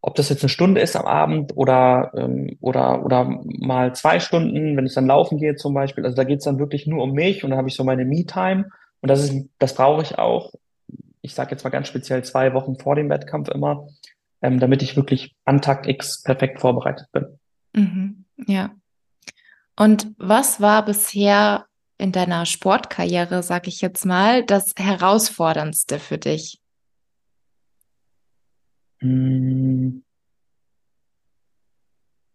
[0.00, 4.74] ob das jetzt eine Stunde ist am Abend oder, ähm, oder, oder mal zwei Stunden,
[4.74, 6.06] wenn ich dann laufen gehe zum Beispiel.
[6.06, 8.70] Also da geht's dann wirklich nur um mich und dann habe ich so meine Me-Time.
[9.02, 10.50] Und das ist, das brauche ich auch
[11.22, 13.88] ich sage jetzt mal ganz speziell zwei Wochen vor dem Wettkampf immer,
[14.42, 17.38] ähm, damit ich wirklich an Tag X perfekt vorbereitet bin.
[17.74, 18.70] Mhm, ja.
[19.76, 21.66] Und was war bisher
[21.98, 26.60] in deiner Sportkarriere, sag ich jetzt mal, das herausforderndste für dich?
[29.00, 30.04] Hm.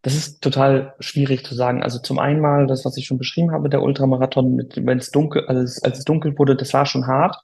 [0.01, 1.81] Das ist total schwierig zu sagen.
[1.81, 5.45] Also zum einen mal das, was ich schon beschrieben habe, der Ultramarathon, wenn es dunkel,
[5.47, 7.37] als, als es dunkel wurde, das war schon hart.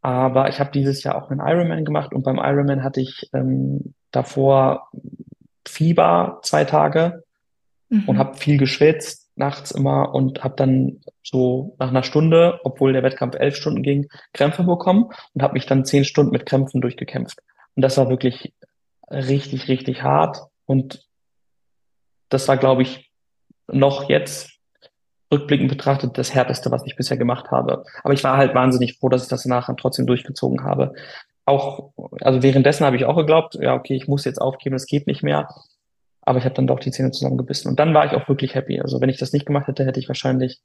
[0.00, 3.94] Aber ich habe dieses Jahr auch einen Ironman gemacht und beim Ironman hatte ich ähm,
[4.10, 4.88] davor
[5.66, 7.24] Fieber zwei Tage
[7.88, 8.04] mhm.
[8.06, 13.02] und habe viel geschwitzt nachts immer und habe dann so nach einer Stunde, obwohl der
[13.02, 17.38] Wettkampf elf Stunden ging, Krämpfe bekommen und habe mich dann zehn Stunden mit Krämpfen durchgekämpft.
[17.76, 18.52] Und das war wirklich
[19.10, 20.38] richtig, richtig hart.
[20.66, 21.06] Und
[22.28, 23.10] das war, glaube ich,
[23.68, 24.57] noch jetzt
[25.32, 27.84] rückblickend betrachtet das härteste, was ich bisher gemacht habe.
[28.02, 30.94] Aber ich war halt wahnsinnig froh, dass ich das nachher trotzdem durchgezogen habe.
[31.44, 35.06] Auch, also währenddessen habe ich auch geglaubt, ja, okay, ich muss jetzt aufgeben, es geht
[35.06, 35.48] nicht mehr.
[36.22, 37.70] Aber ich habe dann doch die Zähne zusammengebissen.
[37.70, 38.80] Und dann war ich auch wirklich happy.
[38.80, 40.60] Also wenn ich das nicht gemacht hätte, hätte ich wahrscheinlich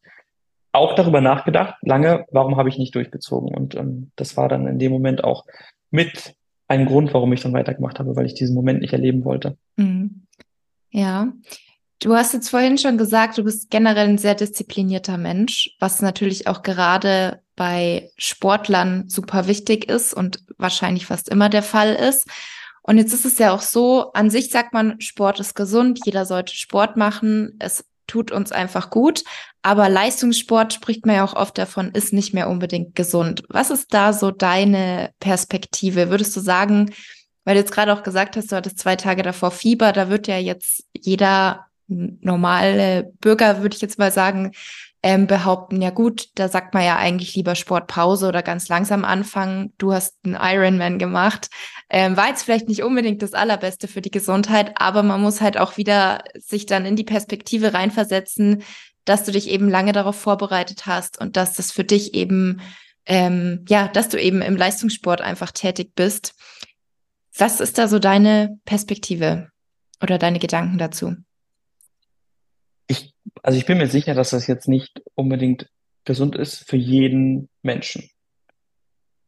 [0.73, 3.55] auch darüber nachgedacht, lange, warum habe ich nicht durchgezogen?
[3.55, 5.45] Und ähm, das war dann in dem Moment auch
[5.91, 6.35] mit
[6.67, 9.57] ein Grund, warum ich dann weitergemacht habe, weil ich diesen Moment nicht erleben wollte.
[9.75, 10.23] Mhm.
[10.89, 11.31] Ja,
[12.03, 16.47] Du hast jetzt vorhin schon gesagt, du bist generell ein sehr disziplinierter Mensch, was natürlich
[16.47, 22.27] auch gerade bei Sportlern super wichtig ist und wahrscheinlich fast immer der Fall ist.
[22.81, 26.25] Und jetzt ist es ja auch so, an sich sagt man, Sport ist gesund, jeder
[26.25, 29.23] sollte Sport machen, es tut uns einfach gut,
[29.61, 33.43] aber Leistungssport spricht man ja auch oft davon, ist nicht mehr unbedingt gesund.
[33.47, 36.09] Was ist da so deine Perspektive?
[36.09, 36.93] Würdest du sagen,
[37.45, 40.27] weil du jetzt gerade auch gesagt hast, du hattest zwei Tage davor Fieber, da wird
[40.27, 44.51] ja jetzt jeder normale Bürger, würde ich jetzt mal sagen,
[45.05, 49.73] ähm, behaupten, ja gut, da sagt man ja eigentlich lieber Sportpause oder ganz langsam anfangen.
[49.77, 51.49] Du hast einen Ironman gemacht.
[51.89, 55.57] Ähm, war jetzt vielleicht nicht unbedingt das Allerbeste für die Gesundheit, aber man muss halt
[55.57, 58.63] auch wieder sich dann in die Perspektive reinversetzen,
[59.03, 62.61] dass du dich eben lange darauf vorbereitet hast und dass das für dich eben,
[63.05, 66.33] ähm, ja, dass du eben im Leistungssport einfach tätig bist.
[67.37, 69.49] Was ist da so deine Perspektive
[70.01, 71.15] oder deine Gedanken dazu?
[73.41, 75.69] Also ich bin mir sicher, dass das jetzt nicht unbedingt
[76.05, 78.09] gesund ist für jeden Menschen.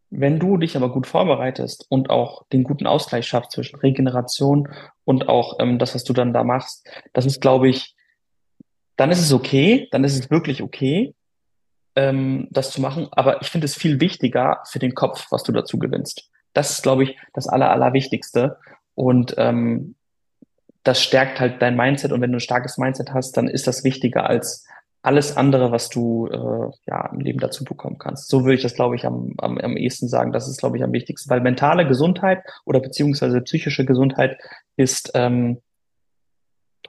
[0.09, 4.69] Wenn du dich aber gut vorbereitest und auch den guten Ausgleich schaffst zwischen Regeneration
[5.03, 7.95] und auch ähm, das, was du dann da machst, das ist, glaube ich,
[8.95, 11.15] dann ist es okay, dann ist es wirklich okay,
[11.95, 13.07] ähm, das zu machen.
[13.11, 16.29] Aber ich finde es viel wichtiger für den Kopf, was du dazu gewinnst.
[16.53, 18.57] Das ist, glaube ich, das Aller, Allerwichtigste.
[18.93, 19.94] Und ähm,
[20.85, 23.83] das stärkt halt dein Mindset und wenn du ein starkes Mindset hast, dann ist das
[23.83, 24.65] wichtiger als
[25.01, 28.29] alles andere, was du äh, ja im Leben dazu bekommen kannst.
[28.29, 30.31] So würde ich das, glaube ich, am, am, am ehesten sagen.
[30.31, 34.39] Das ist, glaube ich, am wichtigsten, weil mentale Gesundheit oder beziehungsweise psychische Gesundheit
[34.77, 35.61] ist ähm,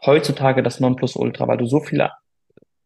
[0.05, 2.13] heutzutage das Nonplusultra, weil du so viele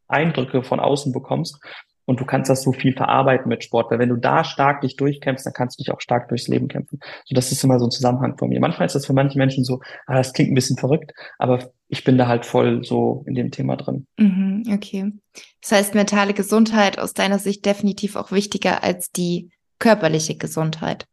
[0.08, 1.60] Eindrücke von außen bekommst
[2.06, 4.96] und du kannst das so viel verarbeiten mit Sport, weil wenn du da stark dich
[4.96, 6.98] durchkämpfst, dann kannst du dich auch stark durchs Leben kämpfen.
[7.24, 8.60] So, das ist immer so ein Zusammenhang von mir.
[8.60, 12.04] Manchmal ist das für manche Menschen so, ah, das klingt ein bisschen verrückt, aber ich
[12.04, 14.06] bin da halt voll so in dem Thema drin.
[14.18, 15.12] Mhm, okay.
[15.60, 21.06] Das heißt, mentale Gesundheit aus deiner Sicht definitiv auch wichtiger als die körperliche Gesundheit.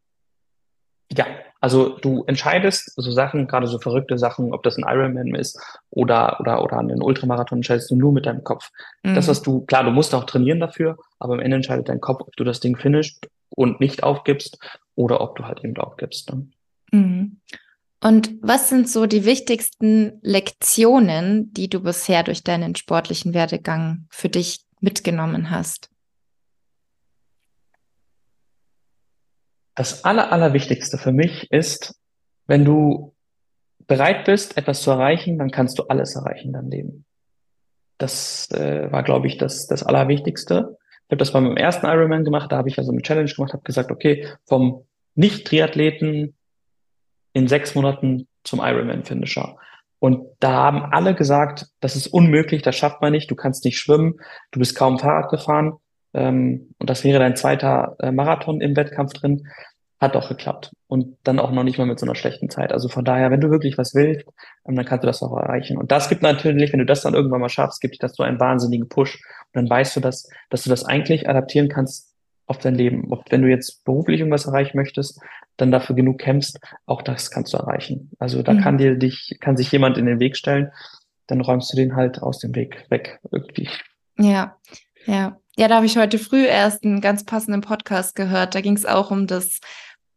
[1.12, 1.26] Ja,
[1.60, 6.40] also du entscheidest so Sachen, gerade so verrückte Sachen, ob das ein Ironman ist oder
[6.40, 8.70] oder oder einen Ultramarathon, entscheidest du nur mit deinem Kopf.
[9.04, 9.16] Mhm.
[9.16, 12.22] Das, was du, klar, du musst auch trainieren dafür, aber am Ende entscheidet dein Kopf,
[12.22, 14.60] ob du das Ding finishst und nicht aufgibst
[14.96, 16.32] oder ob du halt eben aufgibst.
[16.32, 16.48] Ne?
[16.92, 17.38] Mhm.
[18.00, 24.30] Und was sind so die wichtigsten Lektionen, die du bisher durch deinen sportlichen Werdegang für
[24.30, 25.90] dich mitgenommen hast?
[29.78, 31.96] Das Aller, Allerwichtigste für mich ist,
[32.48, 33.14] wenn du
[33.86, 37.06] bereit bist, etwas zu erreichen, dann kannst du alles erreichen in deinem Leben.
[38.00, 40.78] Das äh, war, glaube ich, das, das Allerwichtigste.
[41.04, 43.54] Ich habe das bei meinem ersten Ironman gemacht, da habe ich also eine Challenge gemacht,
[43.54, 46.36] habe gesagt, okay, vom Nicht-Triathleten
[47.34, 49.58] in sechs Monaten zum Ironman-Finisher.
[50.00, 53.78] Und da haben alle gesagt, das ist unmöglich, das schafft man nicht, du kannst nicht
[53.78, 54.16] schwimmen,
[54.50, 55.74] du bist kaum Fahrrad gefahren.
[56.14, 59.48] Ähm, und das wäre dein zweiter äh, Marathon im Wettkampf drin.
[60.00, 60.72] hat auch geklappt.
[60.88, 62.72] Und dann auch noch nicht mal mit so einer schlechten Zeit.
[62.72, 64.28] Also von daher, wenn du wirklich was willst,
[64.68, 65.78] ähm, dann kannst du das auch erreichen.
[65.78, 68.40] Und das gibt natürlich, wenn du das dann irgendwann mal schaffst, gibt das so einen
[68.40, 69.16] wahnsinnigen Push.
[69.16, 72.14] Und dann weißt du, dass, dass du das eigentlich adaptieren kannst
[72.48, 73.12] auf dein Leben.
[73.12, 75.20] Ob, wenn du jetzt beruflich irgendwas erreichen möchtest,
[75.58, 78.12] dann dafür genug kämpfst, auch das kannst du erreichen.
[78.20, 78.62] Also da mhm.
[78.62, 80.72] kann dir dich, kann sich jemand in den Weg stellen,
[81.28, 83.70] dann räumst du den halt aus dem Weg weg irgendwie.
[84.18, 84.58] Ja,
[85.06, 85.38] ja.
[85.60, 88.54] Ja, da habe ich heute früh erst einen ganz passenden Podcast gehört.
[88.54, 89.60] Da ging es auch um das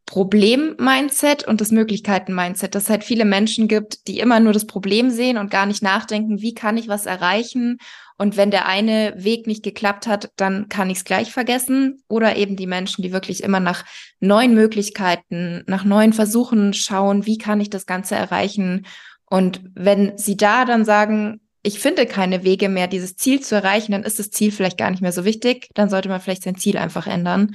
[0.05, 5.09] Problem-Mindset und das Möglichkeiten-Mindset, dass es halt viele Menschen gibt, die immer nur das Problem
[5.09, 7.79] sehen und gar nicht nachdenken, wie kann ich was erreichen.
[8.19, 12.03] Und wenn der eine Weg nicht geklappt hat, dann kann ich es gleich vergessen.
[12.07, 13.87] Oder eben die Menschen, die wirklich immer nach
[14.19, 18.85] neuen Möglichkeiten, nach neuen Versuchen schauen, wie kann ich das Ganze erreichen.
[19.25, 23.93] Und wenn sie da dann sagen, ich finde keine Wege mehr, dieses Ziel zu erreichen,
[23.93, 25.69] dann ist das Ziel vielleicht gar nicht mehr so wichtig.
[25.75, 27.55] Dann sollte man vielleicht sein Ziel einfach ändern.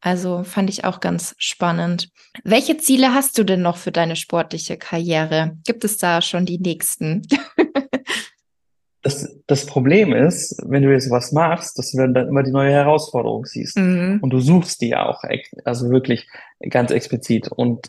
[0.00, 2.10] Also fand ich auch ganz spannend.
[2.42, 5.56] Welche Ziele hast du denn noch für deine sportliche Karriere?
[5.64, 7.22] Gibt es da schon die nächsten?
[9.02, 12.72] das, das Problem ist, wenn du jetzt was machst, dass du dann immer die neue
[12.72, 13.78] Herausforderung siehst.
[13.78, 14.18] Mhm.
[14.20, 15.22] Und du suchst die ja auch,
[15.64, 16.26] also wirklich
[16.68, 17.48] ganz explizit.
[17.48, 17.86] Und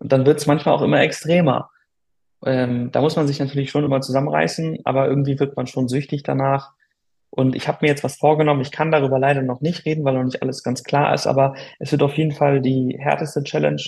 [0.00, 1.70] dann wird es manchmal auch immer extremer.
[2.44, 6.22] Ähm, da muss man sich natürlich schon immer zusammenreißen, aber irgendwie wird man schon süchtig
[6.22, 6.72] danach.
[7.30, 8.60] Und ich habe mir jetzt was vorgenommen.
[8.60, 11.54] Ich kann darüber leider noch nicht reden, weil noch nicht alles ganz klar ist, aber
[11.78, 13.82] es wird auf jeden Fall die härteste Challenge,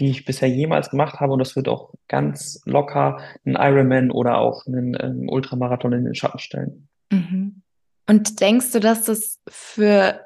[0.00, 1.32] die ich bisher jemals gemacht habe.
[1.32, 6.14] Und das wird auch ganz locker einen Ironman oder auch einen ähm, Ultramarathon in den
[6.14, 6.88] Schatten stellen.
[7.10, 7.62] Mhm.
[8.06, 10.20] Und denkst du, dass das für,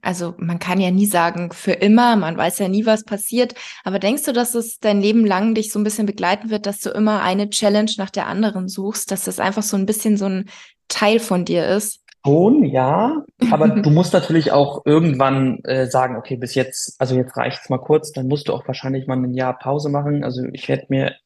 [0.00, 3.98] also man kann ja nie sagen für immer, man weiß ja nie, was passiert, aber
[3.98, 6.90] denkst du, dass es dein Leben lang dich so ein bisschen begleiten wird, dass du
[6.90, 10.48] immer eine Challenge nach der anderen suchst, dass das einfach so ein bisschen so ein
[10.88, 12.00] Teil von dir ist?
[12.24, 17.36] Schon, ja, aber du musst natürlich auch irgendwann äh, sagen, okay, bis jetzt, also jetzt
[17.36, 20.22] reicht's mal kurz, dann musst du auch wahrscheinlich mal ein Jahr Pause machen.
[20.22, 21.16] Also ich werde mir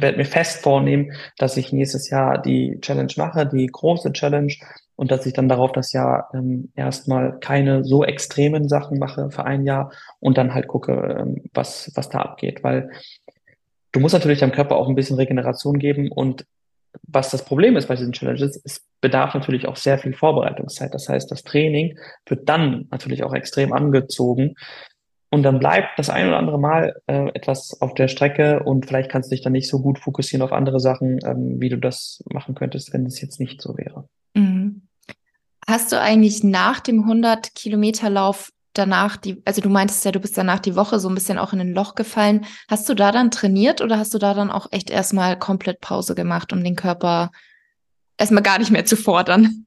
[0.00, 4.52] werde mir fest vornehmen, dass ich nächstes Jahr die Challenge mache, die große Challenge,
[4.98, 9.44] und dass ich dann darauf das Jahr ähm, erstmal keine so extremen Sachen mache für
[9.44, 12.64] ein Jahr und dann halt gucke, ähm, was, was da abgeht.
[12.64, 12.90] Weil
[13.92, 16.44] du musst natürlich deinem Körper auch ein bisschen Regeneration geben und
[17.06, 20.92] was das Problem ist bei diesen Challenges, es bedarf natürlich auch sehr viel Vorbereitungszeit.
[20.92, 24.56] Das heißt, das Training wird dann natürlich auch extrem angezogen.
[25.30, 29.10] Und dann bleibt das ein oder andere Mal äh, etwas auf der Strecke und vielleicht
[29.10, 32.24] kannst du dich dann nicht so gut fokussieren auf andere Sachen, ähm, wie du das
[32.32, 34.08] machen könntest, wenn es jetzt nicht so wäre.
[34.34, 34.67] Mhm.
[35.68, 40.18] Hast du eigentlich nach dem 100 Kilometer Lauf danach die, also du meintest ja, du
[40.18, 42.46] bist danach die Woche so ein bisschen auch in ein Loch gefallen.
[42.70, 46.14] Hast du da dann trainiert oder hast du da dann auch echt erstmal komplett Pause
[46.14, 47.30] gemacht, um den Körper
[48.16, 49.66] erstmal gar nicht mehr zu fordern?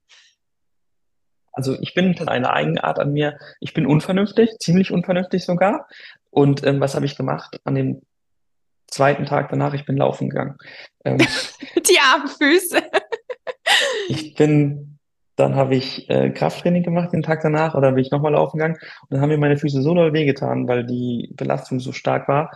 [1.51, 3.37] Also ich bin eine Eigenart an mir.
[3.59, 5.87] Ich bin unvernünftig, ziemlich unvernünftig sogar.
[6.31, 8.01] Und ähm, was habe ich gemacht an dem
[8.87, 9.75] zweiten Tag danach?
[9.75, 10.57] Ich bin laufen gegangen.
[11.05, 11.17] Ähm,
[11.75, 12.81] die armen Füße.
[14.07, 14.97] ich bin
[15.41, 18.75] dann habe ich äh, Krafttraining gemacht den Tag danach oder bin ich nochmal laufen gegangen.
[18.75, 22.51] Und dann haben mir meine Füße so doll wehgetan, weil die Belastung so stark war,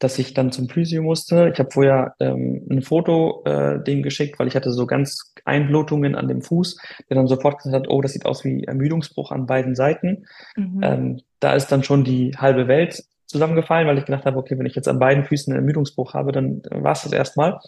[0.00, 1.50] dass ich dann zum Physio musste.
[1.52, 6.16] Ich habe vorher ähm, ein Foto äh, dem geschickt, weil ich hatte so ganz Einblutungen
[6.16, 6.76] an dem Fuß,
[7.08, 10.26] der dann sofort gesagt hat, oh, das sieht aus wie Ermüdungsbruch an beiden Seiten.
[10.56, 10.80] Mhm.
[10.82, 14.66] Ähm, da ist dann schon die halbe Welt zusammengefallen, weil ich gedacht habe, okay, wenn
[14.66, 17.60] ich jetzt an beiden Füßen einen Ermüdungsbruch habe, dann war es das erstmal.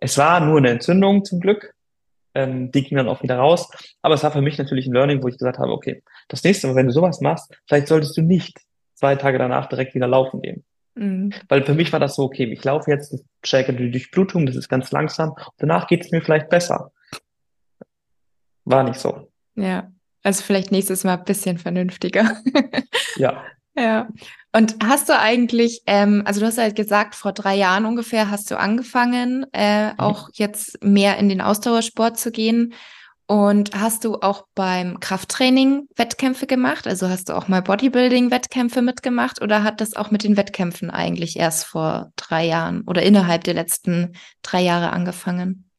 [0.00, 1.73] Es war nur eine Entzündung zum Glück
[2.34, 3.70] ähm, die ging dann auch wieder raus.
[4.02, 6.66] Aber es war für mich natürlich ein Learning, wo ich gesagt habe, okay, das nächste
[6.66, 8.58] Mal, wenn du sowas machst, vielleicht solltest du nicht
[8.94, 10.64] zwei Tage danach direkt wieder laufen gehen.
[10.94, 11.32] Mhm.
[11.48, 14.68] Weil für mich war das so, okay, ich laufe jetzt, stärke die Durchblutung, das ist
[14.68, 16.92] ganz langsam, danach geht es mir vielleicht besser.
[18.64, 19.30] War nicht so.
[19.56, 19.92] Ja,
[20.22, 22.36] also vielleicht nächstes Mal ein bisschen vernünftiger.
[23.16, 23.44] ja.
[23.76, 24.08] Ja.
[24.52, 28.50] Und hast du eigentlich, ähm, also du hast halt gesagt, vor drei Jahren ungefähr hast
[28.50, 29.98] du angefangen, äh, mhm.
[29.98, 32.74] auch jetzt mehr in den Ausdauersport zu gehen.
[33.26, 36.86] Und hast du auch beim Krafttraining Wettkämpfe gemacht?
[36.86, 41.38] Also hast du auch mal Bodybuilding-Wettkämpfe mitgemacht oder hat das auch mit den Wettkämpfen eigentlich
[41.38, 45.70] erst vor drei Jahren oder innerhalb der letzten drei Jahre angefangen?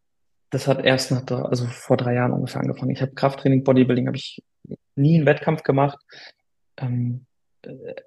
[0.49, 2.91] Das hat erst nach, also vor drei Jahren ungefähr angefangen.
[2.91, 4.43] Ich habe Krafttraining, Bodybuilding habe ich
[4.95, 5.99] nie einen Wettkampf gemacht.
[6.77, 7.27] Ähm,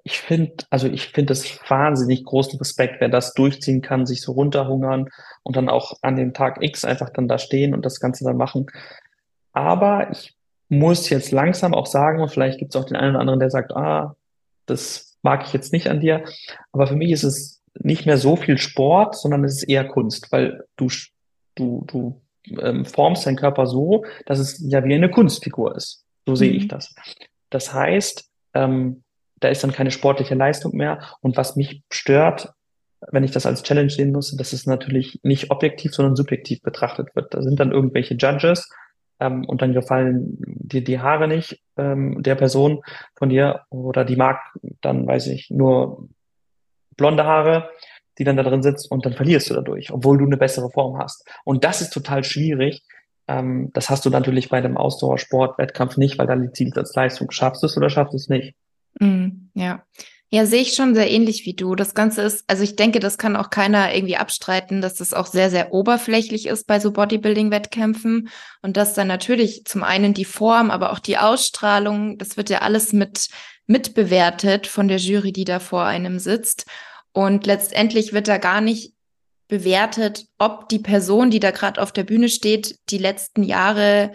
[0.03, 4.33] ich finde, also ich finde es wahnsinnig großen Respekt, wer das durchziehen kann, sich so
[4.33, 5.09] runterhungern
[5.43, 8.37] und dann auch an dem Tag X einfach dann da stehen und das Ganze dann
[8.37, 8.67] machen.
[9.53, 10.35] Aber ich
[10.69, 13.49] muss jetzt langsam auch sagen, und vielleicht gibt es auch den einen oder anderen, der
[13.49, 14.15] sagt, ah,
[14.65, 16.23] das mag ich jetzt nicht an dir.
[16.71, 20.31] Aber für mich ist es nicht mehr so viel Sport, sondern es ist eher Kunst,
[20.31, 20.87] weil du,
[21.55, 22.21] du, du
[22.59, 26.05] ähm, formst deinen Körper so, dass es ja wie eine Kunstfigur ist.
[26.25, 26.69] So sehe ich mhm.
[26.69, 26.93] das.
[27.49, 29.03] Das heißt, ähm,
[29.39, 30.99] da ist dann keine sportliche Leistung mehr.
[31.21, 32.53] Und was mich stört,
[33.11, 37.15] wenn ich das als Challenge sehen muss, dass es natürlich nicht objektiv, sondern subjektiv betrachtet
[37.15, 37.33] wird.
[37.33, 38.69] Da sind dann irgendwelche Judges
[39.19, 42.81] ähm, und dann gefallen dir die Haare nicht ähm, der Person
[43.15, 44.39] von dir oder die mag
[44.81, 46.09] dann, weiß ich, nur
[46.97, 47.69] blonde Haare,
[48.17, 50.97] die dann da drin sitzt und dann verlierst du dadurch, obwohl du eine bessere Form
[50.97, 51.25] hast.
[51.45, 52.83] Und das ist total schwierig.
[53.27, 57.31] Ähm, das hast du natürlich bei einem Ausdauersport-Wettkampf nicht, weil da zielt als Leistung.
[57.31, 58.55] Schaffst du es oder schaffst du es nicht?
[58.99, 59.83] Mm, ja.
[60.31, 61.73] Ja, sehe ich schon sehr ähnlich wie du.
[61.73, 65.25] Das Ganze ist, also ich denke, das kann auch keiner irgendwie abstreiten, dass das auch
[65.25, 68.29] sehr, sehr oberflächlich ist bei so Bodybuilding-Wettkämpfen
[68.61, 72.59] und dass dann natürlich zum einen die Form, aber auch die Ausstrahlung, das wird ja
[72.59, 73.29] alles mit
[73.69, 76.65] mitbewertet von der Jury, die da vor einem sitzt.
[77.11, 78.93] Und letztendlich wird da gar nicht
[79.47, 84.11] bewertet, ob die Person, die da gerade auf der Bühne steht, die letzten Jahre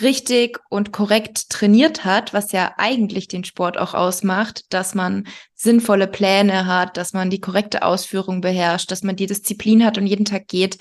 [0.00, 6.06] richtig und korrekt trainiert hat, was ja eigentlich den Sport auch ausmacht, dass man sinnvolle
[6.06, 10.24] Pläne hat, dass man die korrekte Ausführung beherrscht, dass man die Disziplin hat und jeden
[10.24, 10.78] Tag geht.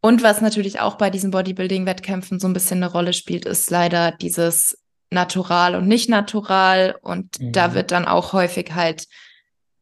[0.00, 4.12] Und was natürlich auch bei diesen Bodybuilding-Wettkämpfen so ein bisschen eine Rolle spielt, ist leider
[4.12, 4.78] dieses
[5.10, 6.96] Natural und nicht natural.
[7.00, 7.52] Und mhm.
[7.52, 9.06] da wird dann auch häufig halt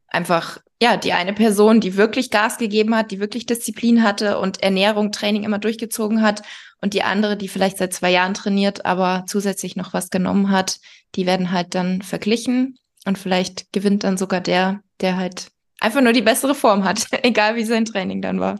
[0.07, 4.61] einfach, ja, die eine Person, die wirklich Gas gegeben hat, die wirklich Disziplin hatte und
[4.61, 6.41] Ernährung, Training immer durchgezogen hat
[6.81, 10.81] und die andere, die vielleicht seit zwei Jahren trainiert, aber zusätzlich noch was genommen hat,
[11.15, 16.11] die werden halt dann verglichen und vielleicht gewinnt dann sogar der, der halt einfach nur
[16.11, 18.59] die bessere Form hat, egal wie sein Training dann war.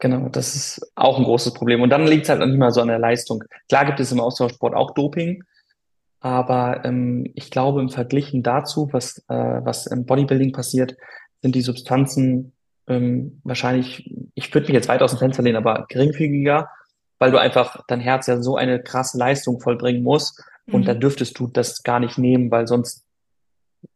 [0.00, 1.80] Genau, das ist auch ein großes Problem.
[1.80, 3.44] Und dann liegt es halt nicht mal so an der Leistung.
[3.68, 5.44] Klar gibt es im Austauschsport auch Doping,
[6.24, 10.96] aber ähm, ich glaube, im Verglichen dazu, was, äh, was im Bodybuilding passiert,
[11.42, 12.52] sind die Substanzen
[12.86, 16.68] ähm, wahrscheinlich, ich würde mich jetzt weit aus dem Fenster lehnen, aber geringfügiger
[17.18, 20.42] weil du einfach dein Herz ja so eine krasse Leistung vollbringen musst.
[20.66, 20.84] Und mhm.
[20.84, 23.06] da dürftest du das gar nicht nehmen, weil sonst,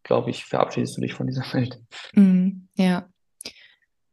[0.02, 1.78] glaube ich, verabschiedest du dich von dieser Welt.
[2.14, 3.06] Mhm, ja.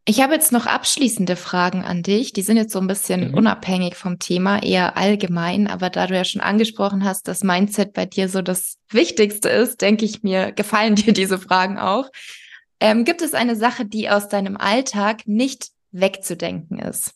[0.08, 2.32] Ich habe jetzt noch abschließende Fragen an dich.
[2.32, 3.34] Die sind jetzt so ein bisschen mhm.
[3.34, 5.68] unabhängig vom Thema, eher allgemein.
[5.68, 9.82] Aber da du ja schon angesprochen hast, dass Mindset bei dir so das Wichtigste ist,
[9.82, 12.10] denke ich mir, gefallen dir diese Fragen auch.
[12.80, 17.16] Ähm, gibt es eine Sache, die aus deinem Alltag nicht wegzudenken ist?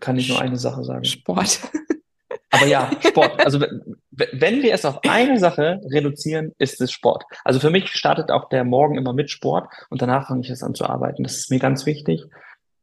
[0.00, 1.04] kann ich nur eine Sache sagen.
[1.04, 1.60] Sport.
[2.50, 3.44] Aber ja, Sport.
[3.44, 7.24] Also wenn wir es auf eine Sache reduzieren, ist es Sport.
[7.44, 10.62] Also für mich startet auch der Morgen immer mit Sport und danach fange ich es
[10.62, 11.22] an zu arbeiten.
[11.22, 12.24] Das ist mir ganz wichtig.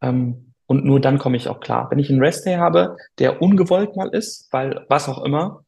[0.01, 1.89] Ähm, und nur dann komme ich auch klar.
[1.91, 5.65] Wenn ich einen Restday habe, der ungewollt mal ist, weil was auch immer,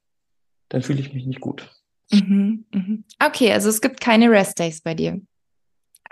[0.70, 1.70] dann fühle ich mich nicht gut.
[2.12, 3.04] Mhm, mhm.
[3.24, 5.22] Okay, also es gibt keine Restdays bei dir.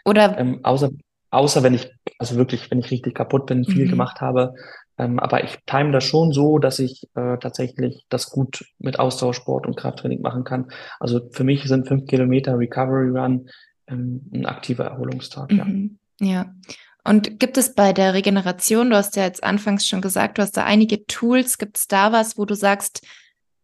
[0.06, 0.38] Oder?
[0.38, 0.90] Ähm, außer,
[1.32, 3.92] außer wenn ich, also wirklich, wenn ich richtig kaputt bin, viel mhm.
[3.92, 4.54] gemacht habe,
[4.98, 9.66] ähm, aber ich time das schon so, dass ich äh, tatsächlich das gut mit Austauschsport
[9.66, 10.68] und Krafttraining machen kann.
[11.00, 13.50] Also für mich sind fünf Kilometer Recovery Run
[13.88, 15.52] ähm, ein aktiver Erholungstag.
[15.52, 15.98] Mhm.
[16.20, 16.28] Ja.
[16.28, 16.56] ja.
[17.04, 20.56] Und gibt es bei der Regeneration, du hast ja jetzt anfangs schon gesagt, du hast
[20.56, 23.06] da einige Tools, gibt es da was, wo du sagst,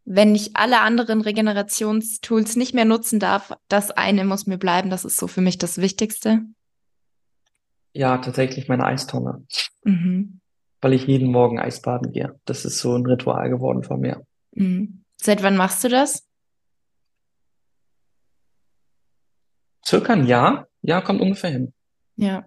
[0.03, 5.05] wenn ich alle anderen Regenerationstools nicht mehr nutzen darf, das eine muss mir bleiben, das
[5.05, 6.41] ist so für mich das Wichtigste?
[7.93, 9.45] Ja, tatsächlich meine Eistonne.
[9.83, 10.38] Mhm
[10.81, 12.39] weil ich jeden Morgen Eisbaden gehe.
[12.45, 14.25] Das ist so ein Ritual geworden von mir.
[14.51, 15.03] Mhm.
[15.17, 16.25] Seit wann machst du das?
[19.85, 20.67] Circa ein Jahr.
[20.81, 21.73] Ja, kommt ungefähr hin.
[22.15, 22.45] Ja.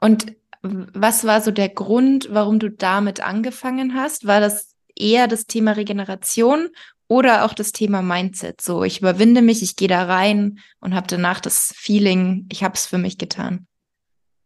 [0.00, 4.26] Und was war so der Grund, warum du damit angefangen hast?
[4.26, 6.68] War das eher das Thema Regeneration
[7.06, 8.60] oder auch das Thema Mindset?
[8.60, 12.74] So, ich überwinde mich, ich gehe da rein und habe danach das Feeling, ich habe
[12.74, 13.66] es für mich getan.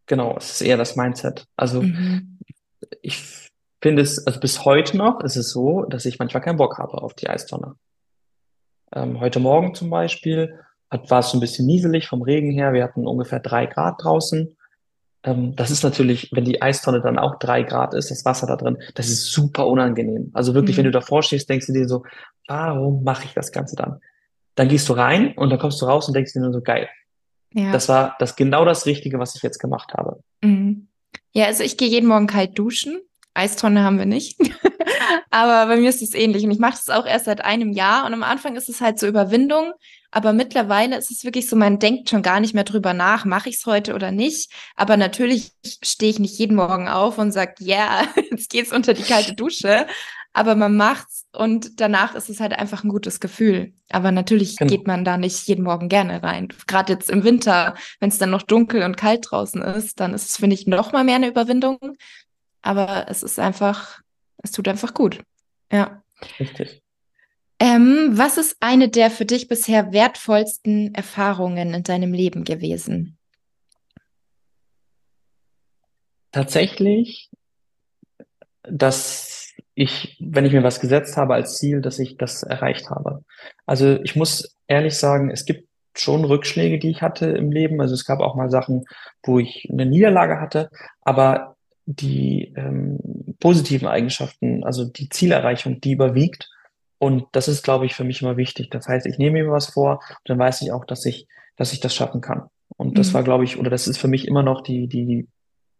[0.06, 1.46] Genau, es ist eher das Mindset.
[1.56, 2.33] Also mhm
[3.02, 6.78] ich finde es, also bis heute noch ist es so, dass ich manchmal keinen Bock
[6.78, 7.76] habe auf die Eistonne.
[8.94, 10.58] Ähm, heute Morgen zum Beispiel
[10.90, 12.72] hat, war es so ein bisschen nieselig vom Regen her.
[12.72, 14.56] Wir hatten ungefähr drei Grad draußen.
[15.24, 18.56] Ähm, das ist natürlich, wenn die Eistonne dann auch drei Grad ist, das Wasser da
[18.56, 20.30] drin, das ist super unangenehm.
[20.34, 20.78] Also wirklich, mhm.
[20.78, 22.04] wenn du davor stehst, denkst du dir so,
[22.46, 24.00] warum mache ich das Ganze dann?
[24.54, 26.88] Dann gehst du rein und dann kommst du raus und denkst dir nur so, geil.
[27.52, 27.72] Ja.
[27.72, 30.22] Das war das genau das Richtige, was ich jetzt gemacht habe.
[30.42, 30.88] Mhm.
[31.34, 33.00] Ja, also ich gehe jeden Morgen kalt duschen.
[33.34, 34.38] Eistonne haben wir nicht.
[35.30, 36.44] aber bei mir ist es ähnlich.
[36.44, 38.06] Und ich mache das auch erst seit einem Jahr.
[38.06, 39.72] Und am Anfang ist es halt so Überwindung.
[40.12, 43.48] Aber mittlerweile ist es wirklich so, man denkt schon gar nicht mehr drüber nach, mache
[43.48, 44.52] ich es heute oder nicht.
[44.76, 45.50] Aber natürlich
[45.82, 49.34] stehe ich nicht jeden Morgen auf und sage, ja, yeah, jetzt geht's unter die kalte
[49.34, 49.88] Dusche.
[50.36, 53.72] Aber man macht's und danach ist es halt einfach ein gutes Gefühl.
[53.88, 54.68] Aber natürlich genau.
[54.68, 56.48] geht man da nicht jeden Morgen gerne rein.
[56.66, 60.28] Gerade jetzt im Winter, wenn es dann noch dunkel und kalt draußen ist, dann ist
[60.28, 61.78] es, finde ich, noch mal mehr eine Überwindung.
[62.62, 64.00] Aber es ist einfach,
[64.38, 65.22] es tut einfach gut.
[65.70, 66.02] Ja.
[66.40, 66.82] Richtig.
[67.60, 73.18] Ähm, was ist eine der für dich bisher wertvollsten Erfahrungen in deinem Leben gewesen?
[76.32, 77.30] Tatsächlich,
[78.64, 79.43] dass
[79.74, 83.24] ich, wenn ich mir was gesetzt habe als Ziel, dass ich das erreicht habe.
[83.66, 87.80] Also ich muss ehrlich sagen, es gibt schon Rückschläge, die ich hatte im Leben.
[87.80, 88.84] Also es gab auch mal Sachen,
[89.22, 90.70] wo ich eine Niederlage hatte,
[91.02, 91.56] aber
[91.86, 92.98] die ähm,
[93.40, 96.50] positiven Eigenschaften, also die Zielerreichung, die überwiegt.
[96.98, 98.70] Und das ist, glaube ich, für mich immer wichtig.
[98.70, 101.72] Das heißt, ich nehme mir was vor und dann weiß ich auch, dass ich, dass
[101.72, 102.44] ich das schaffen kann.
[102.76, 103.14] Und das mhm.
[103.14, 105.28] war, glaube ich, oder das ist für mich immer noch die, die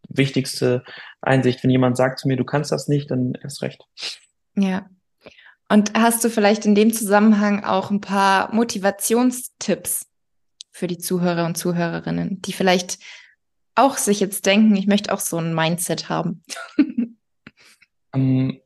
[0.08, 0.84] wichtigste
[1.20, 1.62] Einsicht.
[1.62, 3.84] Wenn jemand sagt zu mir, du kannst das nicht, dann erst recht.
[4.56, 4.88] Ja.
[5.68, 10.06] Und hast du vielleicht in dem Zusammenhang auch ein paar Motivationstipps
[10.70, 12.98] für die Zuhörer und Zuhörerinnen, die vielleicht
[13.74, 16.42] auch sich jetzt denken, ich möchte auch so ein Mindset haben?
[18.14, 18.60] ähm,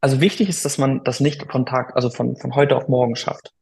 [0.00, 3.16] also wichtig ist, dass man das nicht von Tag, also von, von heute auf morgen
[3.16, 3.52] schafft.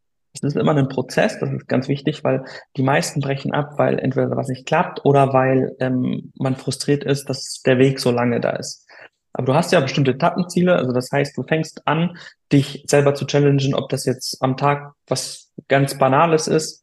[0.42, 2.44] Es ist immer ein Prozess, das ist ganz wichtig, weil
[2.76, 7.28] die meisten brechen ab, weil entweder was nicht klappt oder weil ähm, man frustriert ist,
[7.28, 8.86] dass der Weg so lange da ist.
[9.32, 12.16] Aber du hast ja bestimmte Etappenziele, also das heißt, du fängst an,
[12.52, 16.82] dich selber zu challengen, ob das jetzt am Tag was ganz Banales ist,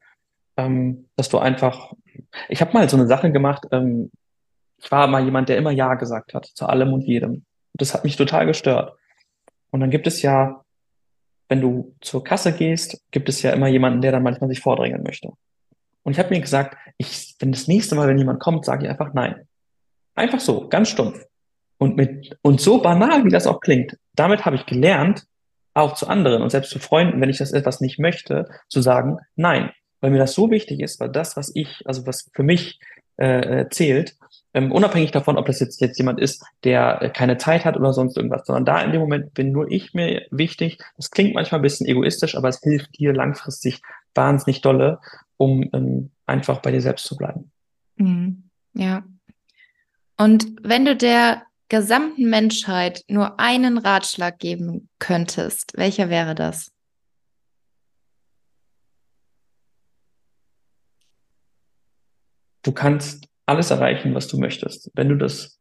[0.58, 1.94] ähm, dass du einfach,
[2.50, 4.12] ich habe mal so eine Sache gemacht, ähm,
[4.78, 7.46] ich war mal jemand, der immer Ja gesagt hat, zu allem und jedem.
[7.74, 8.94] Das hat mich total gestört.
[9.72, 10.63] Und dann gibt es ja
[11.54, 15.04] wenn du zur Kasse gehst, gibt es ja immer jemanden, der dann manchmal sich vordrängeln
[15.04, 15.30] möchte.
[16.02, 18.90] Und ich habe mir gesagt, ich, wenn das nächste Mal, wenn jemand kommt, sage ich
[18.90, 19.48] einfach nein.
[20.16, 21.24] Einfach so, ganz stumpf.
[21.78, 25.26] Und mit, und so banal, wie das auch klingt, damit habe ich gelernt,
[25.76, 29.20] auch zu anderen und selbst zu Freunden, wenn ich das etwas nicht möchte, zu sagen
[29.36, 29.70] nein.
[30.02, 32.80] Weil mir das so wichtig ist, weil das, was ich, also was für mich
[33.18, 34.16] äh, äh zählt,
[34.54, 37.92] ähm, unabhängig davon, ob das jetzt, jetzt jemand ist, der äh, keine Zeit hat oder
[37.92, 40.78] sonst irgendwas, sondern da in dem Moment bin nur ich mir wichtig.
[40.96, 43.82] Das klingt manchmal ein bisschen egoistisch, aber es hilft dir langfristig
[44.14, 45.00] wahnsinnig dolle,
[45.38, 47.52] um ähm, einfach bei dir selbst zu bleiben.
[47.96, 48.44] Mhm.
[48.74, 49.04] Ja.
[50.18, 56.73] Und wenn du der gesamten Menschheit nur einen Ratschlag geben könntest, welcher wäre das?
[62.64, 65.60] Du kannst alles erreichen, was du möchtest, wenn du das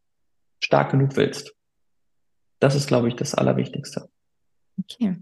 [0.63, 1.53] stark genug willst.
[2.61, 4.09] Das ist, glaube ich, das Allerwichtigste.
[4.79, 5.17] Okay.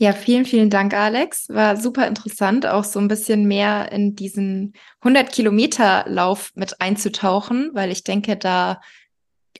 [0.00, 1.48] Ja, vielen, vielen Dank, Alex.
[1.48, 7.70] War super interessant, auch so ein bisschen mehr in diesen 100 Kilometer Lauf mit einzutauchen,
[7.74, 8.80] weil ich denke, da,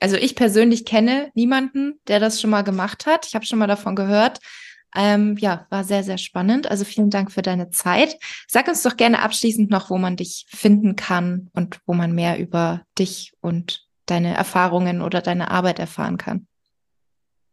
[0.00, 3.26] also ich persönlich kenne niemanden, der das schon mal gemacht hat.
[3.26, 4.38] Ich habe schon mal davon gehört.
[4.96, 6.70] Ähm, ja, war sehr, sehr spannend.
[6.70, 8.16] Also vielen Dank für deine Zeit.
[8.46, 12.38] Sag uns doch gerne abschließend noch, wo man dich finden kann und wo man mehr
[12.38, 16.46] über dich und deine Erfahrungen oder deine Arbeit erfahren kann.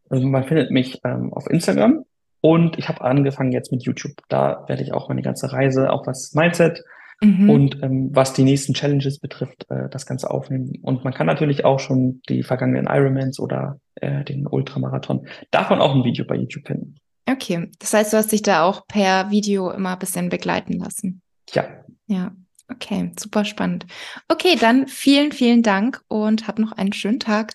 [0.10, 2.06] Also man findet mich ähm, auf Instagram
[2.42, 4.14] und ich habe angefangen jetzt mit YouTube.
[4.30, 6.84] Da werde ich auch meine ganze Reise, auch was Mindset
[7.22, 7.50] mhm.
[7.50, 10.74] und ähm, was die nächsten Challenges betrifft, äh, das Ganze aufnehmen.
[10.82, 15.96] Und man kann natürlich auch schon die vergangenen Ironmans oder äh, den Ultramarathon davon auch
[15.96, 16.96] ein Video bei YouTube finden.
[17.28, 21.22] Okay, das heißt, du hast dich da auch per Video immer ein bisschen begleiten lassen.
[21.54, 21.66] Ja.
[22.08, 22.32] Ja,
[22.72, 23.86] okay, super spannend.
[24.28, 27.54] Okay, dann vielen, vielen Dank und hab noch einen schönen Tag.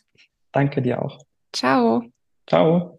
[0.52, 1.18] Danke dir auch.
[1.52, 2.02] Ciao.
[2.46, 2.98] Ciao.